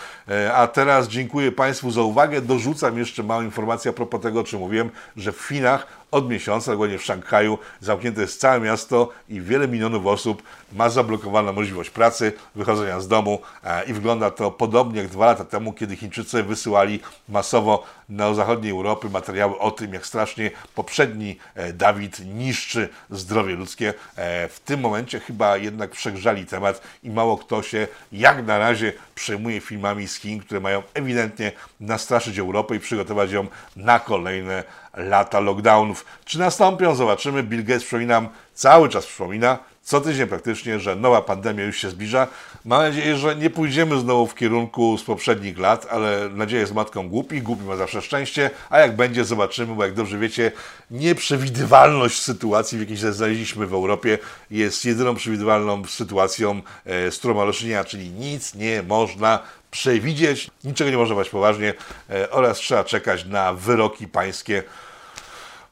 a 0.54 0.68
teraz 0.68 1.08
dziękuję 1.08 1.52
Państwu 1.52 1.92
za 1.92 2.02
uwagę, 2.02 2.19
dorzucam 2.42 2.98
jeszcze 2.98 3.24
małą 3.24 3.42
informację 3.42 3.92
a 3.92 3.94
propos 3.94 4.22
tego, 4.22 4.40
o 4.40 4.44
czym 4.44 4.60
mówiłem, 4.60 4.90
że 5.16 5.32
w 5.32 5.42
Chinach 5.42 5.88
od 6.12 6.30
miesiąca, 6.30 6.72
dokładnie 6.72 6.98
w 6.98 7.04
Szanghaju, 7.04 7.58
zamknięte 7.82 8.22
jest 8.22 8.40
całe 8.40 8.60
miasto 8.60 9.10
i 9.30 9.42
wiele 9.42 9.68
milionów 9.68 10.06
osób 10.06 10.44
ma 10.74 10.90
zablokowaną 10.90 11.54
możliwość 11.54 11.90
pracy, 11.90 12.34
wychodzenia 12.56 13.00
z 13.00 13.08
domu 13.08 13.42
e, 13.64 13.86
i 13.86 13.94
wygląda 13.94 14.32
to 14.32 14.52
podobnie 14.52 15.02
jak 15.02 15.10
dwa 15.10 15.26
lata 15.26 15.46
temu, 15.46 15.74
kiedy 15.74 15.96
Chińczycy 15.96 16.44
wysyłali 16.44 17.00
masowo 17.30 17.84
na 18.10 18.34
zachodniej 18.34 18.72
Europy 18.72 19.10
materiały 19.10 19.60
o 19.60 19.72
tym, 19.72 19.94
jak 19.94 20.06
strasznie 20.06 20.52
poprzedni 20.76 21.38
e, 21.56 21.74
Dawid 21.74 22.26
niszczy 22.26 22.90
zdrowie 23.10 23.56
ludzkie. 23.56 23.94
E, 24.16 24.48
W 24.48 24.60
tym 24.60 24.80
momencie 24.80 25.20
chyba 25.20 25.58
jednak 25.58 25.92
przegrzali 25.92 26.46
temat 26.46 26.82
i 27.04 27.10
mało 27.10 27.38
kto 27.38 27.64
się 27.64 27.88
jak 28.12 28.46
na 28.46 28.58
razie 28.58 28.94
przejmuje 29.16 29.62
filmami 29.62 30.08
z 30.08 30.16
Chin, 30.16 30.40
które 30.40 30.60
mają 30.60 30.84
ewidentnie 30.94 31.52
nastraszyć 31.80 32.40
Europę 32.40 32.76
i 32.76 32.80
przygotować 32.80 33.32
ją 33.32 33.48
na 33.76 34.00
kolejne 34.00 34.64
lata 35.00 35.40
lockdownów. 35.40 36.06
Czy 36.26 36.40
nastąpią? 36.40 36.96
Zobaczymy. 36.96 37.44
Bill 37.44 37.64
Gates, 37.64 37.84
przypominam, 37.84 38.30
cały 38.54 38.90
czas 38.90 39.06
przypomina, 39.06 39.60
co 39.84 40.02
tydzień 40.02 40.28
praktycznie, 40.28 40.80
że 40.80 40.96
nowa 40.96 41.22
pandemia 41.22 41.64
już 41.64 41.78
się 41.78 41.90
zbliża. 41.90 42.28
Mam 42.66 42.82
nadzieję, 42.82 43.18
że 43.18 43.36
nie 43.36 43.50
pójdziemy 43.50 44.00
znowu 44.00 44.28
w 44.28 44.36
kierunku 44.36 44.98
z 44.98 45.04
poprzednich 45.04 45.60
lat, 45.60 45.88
ale 45.92 46.30
nadzieja 46.30 46.62
jest 46.62 46.74
matką 46.74 47.10
głupi, 47.10 47.42
głupi 47.42 47.64
ma 47.64 47.76
zawsze 47.76 48.02
szczęście, 48.02 48.50
a 48.70 48.80
jak 48.80 48.96
będzie, 48.96 49.26
zobaczymy, 49.26 49.76
bo 49.76 49.84
jak 49.84 49.94
dobrze 49.94 50.18
wiecie, 50.18 50.52
nieprzewidywalność 50.92 52.22
sytuacji, 52.22 52.78
w 52.78 52.82
jakiej 52.82 52.98
się 52.98 53.14
znaleźliśmy 53.14 53.68
w 53.68 53.74
Europie, 53.74 54.18
jest 54.52 54.86
jedyną 54.86 55.16
przewidywalną 55.16 55.86
sytuacją, 55.86 56.62
e, 56.86 57.12
z 57.12 57.18
którą 57.18 57.34
ma 57.34 57.84
czyli 57.84 58.10
nic 58.10 58.56
nie 58.56 58.84
można 58.84 59.40
przewidzieć, 59.72 60.52
niczego 60.64 60.92
nie 60.92 60.98
można 60.98 61.16
brać 61.16 61.30
poważnie 61.30 61.74
e, 62.10 62.32
oraz 62.32 62.58
trzeba 62.58 62.84
czekać 62.84 63.26
na 63.26 63.54
wyroki 63.54 64.08
pańskie 64.08 64.64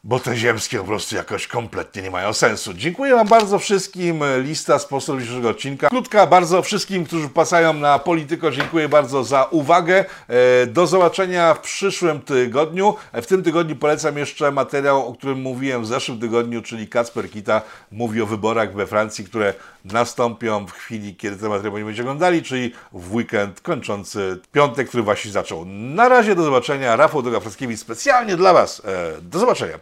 bo 0.04 0.20
te 0.20 0.38
ziemskie 0.38 0.78
po 0.78 0.84
prostu 0.84 1.16
jakoś 1.16 1.48
kompletnie 1.48 2.02
nie 2.02 2.12
mają 2.12 2.34
sensu. 2.34 2.74
Dziękuję 2.74 3.16
Wam 3.16 3.28
bardzo 3.28 3.60
wszystkim. 3.60 4.24
Lista 4.44 4.80
sponsorów 4.80 5.22
dzisiejszego 5.22 5.50
odcinka. 5.50 5.90
Krótka 5.90 6.28
bardzo 6.28 6.62
wszystkim, 6.62 7.06
którzy 7.06 7.30
pasają 7.30 7.74
na 7.74 8.00
Polityko. 8.00 8.52
Dziękuję 8.52 8.90
bardzo 8.90 9.24
za 9.24 9.44
uwagę. 9.44 10.06
E, 10.28 10.66
Do 10.68 10.88
zobaczenia 10.88 11.54
w 11.54 11.60
przyszłym 11.60 12.22
tygodniu. 12.22 12.96
E, 13.12 13.22
W 13.22 13.28
tym 13.28 13.44
tygodniu 13.44 13.76
polecam 13.76 14.18
jeszcze 14.18 14.52
materiał, 14.52 15.08
o 15.08 15.14
którym 15.14 15.42
mówiłem 15.42 15.82
w 15.82 15.88
zeszłym 15.88 16.20
tygodniu, 16.20 16.62
czyli 16.62 16.88
Kacper 16.88 17.30
Kita 17.32 17.62
mówi 17.92 18.22
o 18.22 18.26
wyborach 18.26 18.74
we 18.74 18.88
Francji, 18.88 19.26
które 19.26 19.54
nastąpią 19.86 20.66
w 20.68 20.72
chwili, 20.72 21.16
kiedy 21.16 21.38
ten 21.38 21.50
materiał 21.50 21.78
nie 21.78 21.86
będzie 21.86 22.02
oglądali, 22.02 22.44
czyli 22.44 22.74
w 22.94 23.14
weekend 23.16 23.62
kończący 23.62 24.40
piątek, 24.52 24.88
który 24.88 25.04
właśnie 25.04 25.32
zaczął. 25.32 25.66
Na 25.66 26.10
razie, 26.10 26.36
do 26.36 26.44
zobaczenia. 26.44 26.96
Rafał 26.96 27.22
Dogafreckiewicz 27.22 27.80
specjalnie 27.80 28.36
dla 28.38 28.54
Was. 28.54 28.82
E, 28.86 29.22
Do 29.22 29.40
zobaczenia. 29.40 29.78